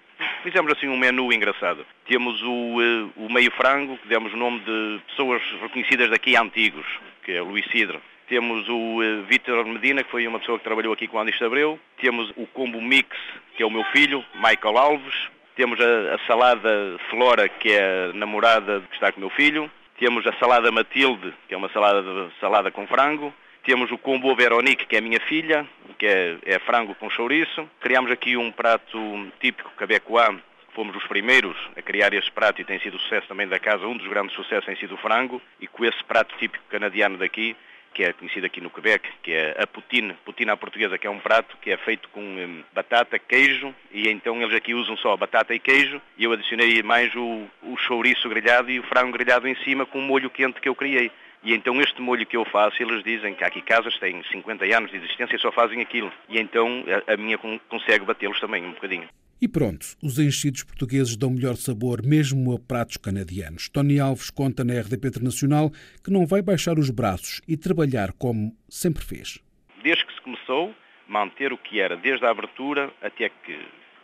Fizemos 0.43 0.71
assim 0.71 0.87
um 0.87 0.97
menu 0.97 1.31
engraçado. 1.31 1.85
Temos 2.07 2.41
o, 2.41 2.81
eh, 2.81 3.09
o 3.17 3.31
meio 3.31 3.51
frango, 3.51 3.97
que 3.97 4.07
demos 4.07 4.33
o 4.33 4.37
nome 4.37 4.59
de 4.59 5.01
pessoas 5.07 5.41
reconhecidas 5.61 6.09
daqui 6.09 6.35
antigos, 6.35 6.85
que 7.23 7.33
é 7.33 7.41
Luís 7.41 7.65
Cidro. 7.71 8.01
Temos 8.27 8.67
o 8.67 8.99
uh, 9.01 9.23
Vítor 9.23 9.65
Medina, 9.65 10.03
que 10.03 10.11
foi 10.11 10.27
uma 10.27 10.39
pessoa 10.39 10.57
que 10.57 10.63
trabalhou 10.63 10.93
aqui 10.93 11.07
com 11.07 11.15
o 11.15 11.19
Andis 11.19 11.41
Abreu. 11.41 11.79
Temos 12.01 12.29
o 12.35 12.45
combo 12.47 12.81
mix, 12.81 13.17
que 13.55 13.63
é 13.63 13.65
o 13.65 13.71
meu 13.71 13.85
filho, 13.85 14.23
Michael 14.35 14.77
Alves. 14.77 15.29
Temos 15.55 15.79
a, 15.79 16.15
a 16.15 16.19
salada 16.27 16.99
Flora, 17.09 17.47
que 17.47 17.71
é 17.71 18.09
a 18.09 18.13
namorada 18.13 18.81
que 18.81 18.95
está 18.95 19.13
com 19.13 19.19
o 19.19 19.21
meu 19.21 19.29
filho. 19.29 19.71
Temos 19.97 20.27
a 20.27 20.33
salada 20.33 20.69
Matilde, 20.71 21.33
que 21.47 21.53
é 21.53 21.57
uma 21.57 21.69
salada, 21.69 22.29
salada 22.41 22.69
com 22.69 22.85
frango. 22.85 23.33
Temos 23.67 23.91
o 23.91 23.97
combo 23.97 24.33
Veronique, 24.33 24.85
que 24.85 24.95
é 24.95 24.99
a 24.99 25.01
minha 25.01 25.19
filha, 25.19 25.67
que 25.99 26.07
é, 26.07 26.37
é 26.45 26.57
frango 26.59 26.95
com 26.95 27.09
chouriço. 27.09 27.69
Criámos 27.81 28.09
aqui 28.09 28.37
um 28.37 28.49
prato 28.49 28.97
típico 29.41 29.69
quebecois, 29.77 30.37
fomos 30.73 30.95
os 30.95 31.05
primeiros 31.05 31.57
a 31.75 31.81
criar 31.81 32.13
este 32.13 32.31
prato 32.31 32.61
e 32.61 32.63
tem 32.63 32.79
sido 32.79 32.97
sucesso 32.97 33.27
também 33.27 33.45
da 33.45 33.59
casa. 33.59 33.85
Um 33.85 33.97
dos 33.97 34.07
grandes 34.07 34.33
sucessos 34.37 34.63
tem 34.63 34.77
sido 34.77 34.95
o 34.95 34.97
frango 34.97 35.41
e 35.59 35.67
com 35.67 35.83
esse 35.83 36.01
prato 36.05 36.33
típico 36.37 36.63
canadiano 36.69 37.17
daqui, 37.17 37.57
que 37.93 38.05
é 38.05 38.13
conhecido 38.13 38.45
aqui 38.45 38.61
no 38.61 38.69
Quebec, 38.69 39.05
que 39.21 39.33
é 39.33 39.57
a 39.61 39.67
poutine, 39.67 40.13
poutine 40.23 40.49
à 40.49 40.55
portuguesa, 40.55 40.97
que 40.97 41.05
é 41.05 41.09
um 41.09 41.19
prato 41.19 41.57
que 41.61 41.69
é 41.69 41.75
feito 41.75 42.07
com 42.07 42.21
hum, 42.21 42.63
batata, 42.73 43.19
queijo, 43.19 43.75
e 43.91 44.07
então 44.07 44.41
eles 44.41 44.55
aqui 44.55 44.73
usam 44.73 44.95
só 44.95 45.17
batata 45.17 45.53
e 45.53 45.59
queijo, 45.59 46.01
e 46.17 46.23
eu 46.23 46.31
adicionei 46.31 46.81
mais 46.83 47.13
o, 47.15 47.45
o 47.63 47.75
chouriço 47.75 48.29
grelhado 48.29 48.71
e 48.71 48.79
o 48.79 48.83
frango 48.83 49.11
grelhado 49.11 49.45
em 49.45 49.55
cima 49.55 49.85
com 49.85 49.99
o 49.99 50.01
molho 50.01 50.29
quente 50.29 50.61
que 50.61 50.69
eu 50.69 50.75
criei. 50.75 51.11
E 51.43 51.53
então 51.53 51.81
este 51.81 52.01
molho 52.01 52.25
que 52.25 52.35
eu 52.35 52.45
faço, 52.45 52.81
eles 52.81 53.03
dizem 53.03 53.33
que 53.33 53.43
há 53.43 53.47
aqui 53.47 53.61
casas 53.61 53.93
que 53.93 53.99
têm 53.99 54.23
50 54.31 54.65
anos 54.65 54.91
de 54.91 54.97
existência 54.97 55.35
e 55.35 55.39
só 55.39 55.51
fazem 55.51 55.81
aquilo. 55.81 56.11
E 56.29 56.39
então 56.39 56.83
a, 57.07 57.13
a 57.13 57.17
minha 57.17 57.37
consegue 57.69 58.05
batê-los 58.05 58.39
também 58.39 58.65
um 58.65 58.73
bocadinho. 58.73 59.07
E 59.39 59.47
pronto, 59.47 59.85
os 60.01 60.17
enchidos 60.17 60.63
portugueses 60.63 61.15
dão 61.15 61.29
melhor 61.29 61.55
sabor 61.55 62.01
mesmo 62.03 62.55
a 62.55 62.59
pratos 62.59 62.97
canadianos. 62.97 63.69
Tony 63.69 63.99
Alves 63.99 64.31
conta 64.31 64.63
na 64.63 64.73
RDP 64.79 65.09
Internacional 65.09 65.71
que 66.03 66.09
não 66.09 66.25
vai 66.25 66.41
baixar 66.41 66.79
os 66.79 66.89
braços 66.89 67.39
e 67.47 67.55
trabalhar 67.55 68.11
como 68.13 68.51
sempre 68.67 69.03
fez. 69.05 69.39
Desde 69.83 70.03
que 70.05 70.13
se 70.15 70.21
começou, 70.21 70.73
manter 71.07 71.53
o 71.53 71.57
que 71.57 71.79
era 71.79 71.95
desde 71.95 72.25
a 72.25 72.31
abertura 72.31 72.91
até 72.99 73.29
que 73.29 73.59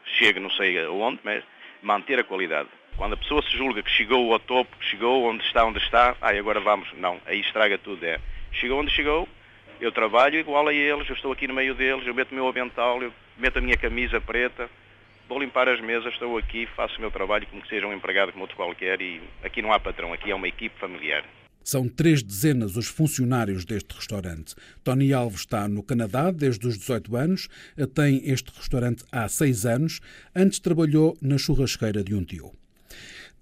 chegue 0.06 0.40
não 0.40 0.52
sei 0.52 0.78
aonde, 0.86 1.20
mas 1.24 1.44
manter 1.82 2.20
a 2.20 2.24
qualidade. 2.24 2.70
Quando 2.98 3.14
a 3.14 3.18
pessoa 3.18 3.42
se 3.42 3.58
julga 3.58 3.82
que 3.82 3.90
chegou 3.90 4.32
ao 4.32 4.40
topo, 4.40 4.78
que 4.78 4.86
chegou 4.86 5.24
onde 5.26 5.44
está, 5.44 5.66
onde 5.66 5.80
está, 5.80 6.16
ai, 6.22 6.38
agora 6.38 6.60
vamos. 6.60 6.88
Não, 6.98 7.20
aí 7.26 7.42
estraga 7.42 7.78
tudo. 7.78 8.06
É, 8.06 8.20
chegou 8.52 8.80
onde 8.80 8.92
chegou, 8.92 9.28
eu 9.82 9.92
trabalho 9.92 10.40
igual 10.40 10.68
a 10.68 10.74
eles, 10.74 11.08
eu 11.10 11.16
estou 11.16 11.32
aqui 11.32 11.48
no 11.48 11.54
meio 11.54 11.74
deles, 11.74 12.06
eu 12.06 12.14
meto 12.14 12.32
o 12.32 12.36
meu 12.36 12.48
avental, 12.48 13.02
eu 13.02 13.14
meto 13.38 13.58
a 13.58 13.62
minha 13.62 13.76
camisa 13.76 14.22
preta, 14.22 14.70
vou 15.28 15.40
limpar 15.40 15.68
as 15.68 15.82
mesas, 15.82 16.14
estou 16.14 16.38
aqui, 16.38 16.68
faço 16.76 16.98
o 16.98 17.02
meu 17.02 17.12
trabalho 17.12 17.48
como 17.48 17.62
que 17.62 17.68
seja 17.68 17.88
um 17.88 17.94
empregado 17.94 18.32
como 18.32 18.44
outro 18.44 18.56
qualquer 18.56 19.02
e 19.02 19.22
aqui 19.44 19.62
não 19.62 19.74
há 19.74 19.80
patrão, 19.80 20.14
aqui 20.14 20.32
é 20.32 20.36
uma 20.36 20.48
equipe 20.48 20.80
familiar. 20.80 21.24
São 21.64 21.88
três 21.88 22.22
dezenas 22.22 22.76
os 22.76 22.88
funcionários 22.88 23.64
deste 23.64 23.96
restaurante. 23.96 24.54
Tony 24.84 25.14
Alves 25.14 25.42
está 25.42 25.66
no 25.68 25.82
Canadá 25.82 26.30
desde 26.30 26.68
os 26.68 26.78
18 26.78 27.16
anos, 27.16 27.48
tem 27.96 28.22
este 28.30 28.52
restaurante 28.56 29.04
há 29.12 29.28
seis 29.30 29.66
anos, 29.66 30.02
antes 30.36 30.60
trabalhou 30.60 31.18
na 31.22 31.38
churrasqueira 31.38 32.04
de 32.04 32.14
um 32.14 32.24
tio. 32.24 32.52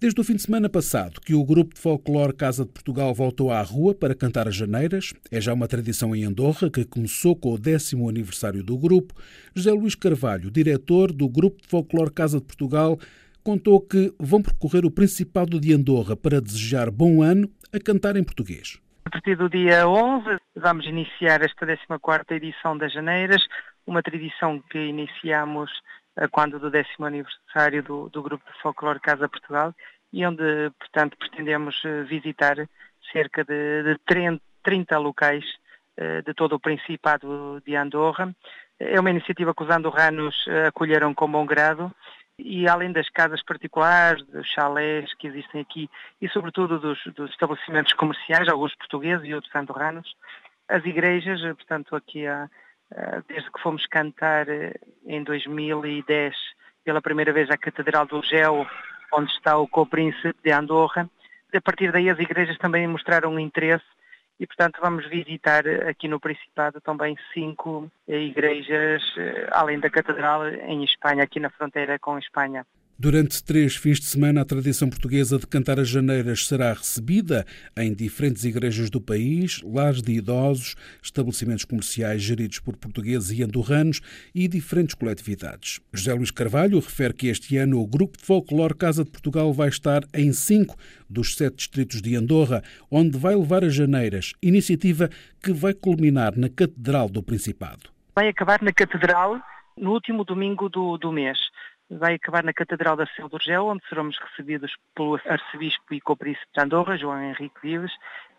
Desde 0.01 0.19
o 0.19 0.23
fim 0.23 0.35
de 0.35 0.41
semana 0.41 0.67
passado 0.67 1.21
que 1.21 1.35
o 1.35 1.45
grupo 1.45 1.75
de 1.75 1.79
folclore 1.79 2.35
Casa 2.35 2.65
de 2.65 2.71
Portugal 2.71 3.13
voltou 3.13 3.51
à 3.51 3.61
rua 3.61 3.93
para 3.93 4.15
cantar 4.15 4.47
as 4.47 4.55
janeiras, 4.55 5.13
é 5.31 5.39
já 5.39 5.53
uma 5.53 5.67
tradição 5.67 6.15
em 6.15 6.23
Andorra 6.23 6.71
que 6.71 6.83
começou 6.83 7.35
com 7.35 7.53
o 7.53 7.57
décimo 7.59 8.09
aniversário 8.09 8.63
do 8.63 8.75
grupo. 8.79 9.13
José 9.55 9.71
Luís 9.71 9.93
Carvalho, 9.93 10.49
diretor 10.49 11.11
do 11.11 11.29
grupo 11.29 11.61
de 11.61 11.67
folclore 11.67 12.11
Casa 12.11 12.39
de 12.39 12.45
Portugal, 12.47 12.97
contou 13.43 13.79
que 13.79 14.11
vão 14.19 14.41
percorrer 14.41 14.85
o 14.85 14.89
Principado 14.89 15.61
de 15.61 15.71
Andorra 15.71 16.17
para 16.17 16.41
desejar 16.41 16.89
bom 16.89 17.21
ano 17.21 17.47
a 17.71 17.77
cantar 17.79 18.15
em 18.15 18.23
português. 18.23 18.81
A 19.05 19.09
partir 19.11 19.35
do 19.35 19.47
dia 19.47 19.87
11 19.87 20.35
vamos 20.55 20.87
iniciar 20.87 21.43
esta 21.43 21.63
14ª 21.63 22.23
edição 22.31 22.75
das 22.75 22.91
Janeiras, 22.91 23.43
uma 23.85 24.01
tradição 24.01 24.63
que 24.71 24.79
iniciamos 24.79 25.69
quando 26.27 26.59
do 26.59 26.69
décimo 26.69 27.05
aniversário 27.05 27.81
do, 27.83 28.09
do 28.09 28.21
Grupo 28.21 28.43
de 28.51 28.61
Folclore 28.61 28.99
Casa 28.99 29.29
Portugal 29.29 29.73
e 30.11 30.25
onde, 30.25 30.71
portanto, 30.77 31.17
pretendemos 31.17 31.81
eh, 31.85 32.03
visitar 32.03 32.57
cerca 33.11 33.43
de, 33.43 33.83
de 33.83 33.97
30, 34.05 34.41
30 34.63 34.97
locais 34.97 35.45
eh, 35.97 36.21
de 36.21 36.33
todo 36.33 36.55
o 36.55 36.59
Principado 36.59 37.61
de 37.65 37.75
Andorra. 37.75 38.33
É 38.79 38.99
uma 38.99 39.09
iniciativa 39.09 39.53
que 39.53 39.63
os 39.63 39.69
andorranos 39.69 40.45
eh, 40.47 40.67
acolheram 40.67 41.13
com 41.13 41.31
bom 41.31 41.45
grado 41.45 41.93
e 42.37 42.67
além 42.67 42.91
das 42.91 43.09
casas 43.09 43.43
particulares, 43.43 44.25
dos 44.25 44.47
chalés 44.47 45.13
que 45.15 45.27
existem 45.27 45.61
aqui 45.61 45.89
e 46.21 46.27
sobretudo 46.29 46.79
dos, 46.79 46.99
dos 47.15 47.29
estabelecimentos 47.31 47.93
comerciais, 47.93 48.47
alguns 48.47 48.75
portugueses 48.75 49.27
e 49.27 49.33
outros 49.33 49.55
andorranos, 49.55 50.15
as 50.67 50.83
igrejas, 50.85 51.41
portanto 51.55 51.95
aqui 51.95 52.25
há, 52.25 52.45
eh, 52.45 52.49
desde 53.27 53.49
que 53.51 53.61
fomos 53.61 53.85
cantar 53.87 54.47
eh, 54.49 54.73
em 55.05 55.23
2010 55.23 56.35
pela 56.83 57.01
primeira 57.01 57.31
vez 57.31 57.49
à 57.49 57.57
Catedral 57.57 58.05
do 58.05 58.21
Gel, 58.23 58.67
onde 59.13 59.31
está 59.31 59.57
o 59.57 59.67
co-príncipe 59.67 60.35
de 60.43 60.51
Andorra. 60.51 61.09
A 61.53 61.61
partir 61.61 61.91
daí 61.91 62.09
as 62.09 62.19
igrejas 62.19 62.57
também 62.57 62.87
mostraram 62.87 63.39
interesse 63.39 63.85
e, 64.39 64.47
portanto, 64.47 64.79
vamos 64.81 65.07
visitar 65.07 65.67
aqui 65.87 66.07
no 66.07 66.19
Principado 66.19 66.81
também 66.81 67.15
cinco 67.33 67.89
igrejas, 68.07 69.03
eh, 69.17 69.47
além 69.51 69.79
da 69.79 69.89
Catedral, 69.89 70.47
em 70.47 70.83
Espanha, 70.83 71.23
aqui 71.23 71.39
na 71.39 71.49
fronteira 71.49 71.99
com 71.99 72.17
Espanha. 72.17 72.65
Durante 73.03 73.43
três 73.43 73.75
fins 73.75 73.99
de 73.99 74.05
semana, 74.05 74.41
a 74.41 74.45
tradição 74.45 74.87
portuguesa 74.87 75.39
de 75.39 75.47
cantar 75.47 75.79
as 75.79 75.89
janeiras 75.89 76.45
será 76.45 76.71
recebida 76.71 77.47
em 77.75 77.95
diferentes 77.95 78.45
igrejas 78.45 78.91
do 78.91 79.01
país, 79.01 79.59
lares 79.63 80.03
de 80.03 80.11
idosos, 80.11 80.75
estabelecimentos 81.01 81.65
comerciais 81.65 82.21
geridos 82.21 82.59
por 82.59 82.77
portugueses 82.77 83.35
e 83.35 83.41
andorranos 83.41 84.01
e 84.35 84.47
diferentes 84.47 84.93
coletividades. 84.93 85.79
José 85.91 86.13
Luís 86.13 86.29
Carvalho 86.29 86.79
refere 86.79 87.15
que 87.15 87.25
este 87.25 87.57
ano 87.57 87.81
o 87.81 87.87
Grupo 87.87 88.19
de 88.19 88.23
Folclore 88.23 88.75
Casa 88.75 89.03
de 89.03 89.09
Portugal 89.09 89.51
vai 89.51 89.69
estar 89.69 90.03
em 90.13 90.31
cinco 90.31 90.75
dos 91.09 91.35
sete 91.35 91.55
distritos 91.55 92.03
de 92.03 92.15
Andorra, 92.15 92.61
onde 92.91 93.17
vai 93.17 93.35
levar 93.35 93.63
as 93.63 93.73
janeiras, 93.73 94.33
iniciativa 94.43 95.09
que 95.41 95.51
vai 95.51 95.73
culminar 95.73 96.37
na 96.37 96.49
Catedral 96.49 97.09
do 97.09 97.23
Principado. 97.23 97.89
Vai 98.13 98.27
acabar 98.27 98.61
na 98.61 98.71
Catedral 98.71 99.41
no 99.75 99.91
último 99.91 100.23
domingo 100.23 100.69
do, 100.69 100.99
do 100.99 101.11
mês 101.11 101.39
vai 101.97 102.15
acabar 102.15 102.43
na 102.43 102.53
Catedral 102.53 102.95
da 102.95 103.05
Seu 103.07 103.27
do 103.27 103.35
Urgel, 103.35 103.65
onde 103.65 103.85
seremos 103.87 104.17
recebidos 104.17 104.75
pelo 104.95 105.19
arcebispo 105.25 105.93
e 105.93 105.99
copríncipe 106.01 106.47
de 106.53 106.61
Andorra, 106.61 106.97
João 106.97 107.21
Henrique 107.21 107.61
Vives, 107.61 107.91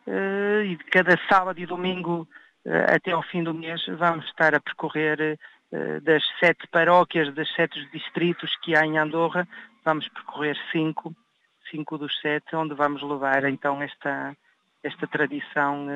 eh, 0.06 0.62
e 0.64 0.76
cada 0.90 1.18
sábado 1.28 1.60
e 1.60 1.66
domingo 1.66 2.26
eh, 2.64 2.94
até 2.94 3.12
ao 3.12 3.22
fim 3.22 3.42
do 3.42 3.54
mês 3.54 3.84
vamos 3.86 4.24
estar 4.26 4.54
a 4.54 4.60
percorrer 4.60 5.38
eh, 5.70 6.00
das 6.00 6.22
sete 6.40 6.66
paróquias, 6.68 7.32
dos 7.34 7.54
sete 7.54 7.78
distritos 7.92 8.56
que 8.62 8.74
há 8.74 8.86
em 8.86 8.98
Andorra, 8.98 9.46
vamos 9.84 10.08
percorrer 10.08 10.56
cinco, 10.72 11.14
cinco 11.70 11.98
dos 11.98 12.18
sete, 12.20 12.56
onde 12.56 12.74
vamos 12.74 13.02
levar 13.02 13.44
então 13.44 13.82
esta, 13.82 14.34
esta 14.82 15.06
tradição 15.06 15.86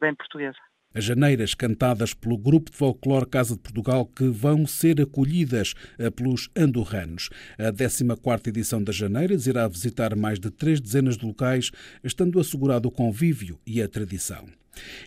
bem 0.00 0.14
portuguesa 0.14 0.58
as 0.96 1.04
janeiras 1.04 1.52
cantadas 1.52 2.14
pelo 2.14 2.38
Grupo 2.38 2.70
de 2.70 2.76
Folclore 2.78 3.26
Casa 3.26 3.54
de 3.54 3.60
Portugal 3.60 4.06
que 4.06 4.28
vão 4.28 4.66
ser 4.66 4.98
acolhidas 4.98 5.74
eh, 5.98 6.08
pelos 6.08 6.48
andorranos. 6.56 7.28
A 7.58 7.70
14ª 7.70 8.46
edição 8.46 8.82
das 8.82 8.96
janeiras 8.96 9.46
irá 9.46 9.68
visitar 9.68 10.16
mais 10.16 10.40
de 10.40 10.50
três 10.50 10.80
dezenas 10.80 11.18
de 11.18 11.26
locais, 11.26 11.70
estando 12.02 12.40
assegurado 12.40 12.88
o 12.88 12.90
convívio 12.90 13.58
e 13.66 13.82
a 13.82 13.88
tradição. 13.88 14.46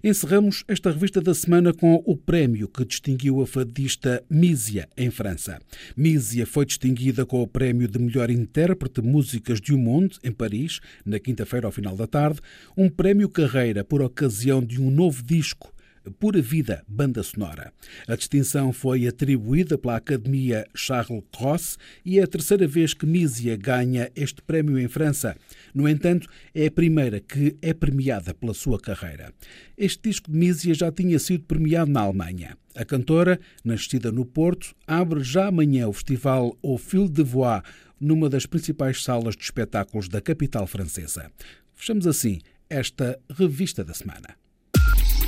Encerramos 0.03 0.63
esta 0.67 0.91
revista 0.91 1.21
da 1.21 1.33
semana 1.33 1.73
com 1.73 2.03
o 2.05 2.15
prémio 2.15 2.67
que 2.67 2.85
distinguiu 2.85 3.41
a 3.41 3.47
fadista 3.47 4.23
Mísia, 4.29 4.87
em 4.95 5.09
França. 5.09 5.59
Mísia 5.97 6.45
foi 6.45 6.67
distinguida 6.67 7.25
com 7.25 7.41
o 7.41 7.47
prémio 7.47 7.87
de 7.87 7.97
melhor 7.97 8.29
intérprete 8.29 9.01
de 9.01 9.07
músicas 9.07 9.59
du 9.59 9.75
monde, 9.75 10.19
em 10.23 10.31
Paris, 10.31 10.79
na 11.03 11.19
quinta-feira 11.19 11.67
ao 11.67 11.71
final 11.71 11.95
da 11.95 12.05
tarde, 12.05 12.39
um 12.77 12.89
prémio 12.89 13.27
carreira 13.27 13.83
por 13.83 14.03
ocasião 14.03 14.63
de 14.63 14.79
um 14.79 14.91
novo 14.91 15.23
disco 15.23 15.73
Pura 16.19 16.41
Vida, 16.41 16.83
banda 16.87 17.21
sonora. 17.23 17.73
A 18.07 18.15
distinção 18.15 18.71
foi 18.71 19.07
atribuída 19.07 19.77
pela 19.77 19.97
Academia 19.97 20.65
Charles 20.73 21.23
Cross 21.31 21.77
e 22.05 22.19
é 22.19 22.23
a 22.23 22.27
terceira 22.27 22.67
vez 22.67 22.93
que 22.93 23.05
Mísia 23.05 23.55
ganha 23.55 24.11
este 24.15 24.41
prémio 24.41 24.79
em 24.79 24.87
França. 24.87 25.35
No 25.73 25.87
entanto, 25.87 26.27
é 26.53 26.67
a 26.67 26.71
primeira 26.71 27.19
que 27.19 27.57
é 27.61 27.73
premiada 27.73 28.33
pela 28.33 28.53
sua 28.53 28.79
carreira. 28.79 29.33
Este 29.77 30.09
disco 30.09 30.31
de 30.31 30.37
Mísia 30.37 30.73
já 30.73 30.91
tinha 30.91 31.19
sido 31.19 31.43
premiado 31.43 31.91
na 31.91 32.01
Alemanha. 32.01 32.57
A 32.75 32.85
cantora, 32.85 33.39
nascida 33.63 34.11
no 34.11 34.25
Porto, 34.25 34.73
abre 34.87 35.21
já 35.23 35.47
amanhã 35.47 35.87
o 35.87 35.93
festival 35.93 36.57
Au 36.63 36.77
Fil 36.77 37.09
de 37.09 37.23
Voix, 37.23 37.61
numa 37.99 38.29
das 38.29 38.45
principais 38.45 39.03
salas 39.03 39.35
de 39.35 39.43
espetáculos 39.43 40.07
da 40.07 40.21
capital 40.21 40.65
francesa. 40.65 41.31
Fechamos 41.75 42.07
assim 42.07 42.39
esta 42.69 43.19
revista 43.29 43.83
da 43.83 43.93
semana. 43.93 44.37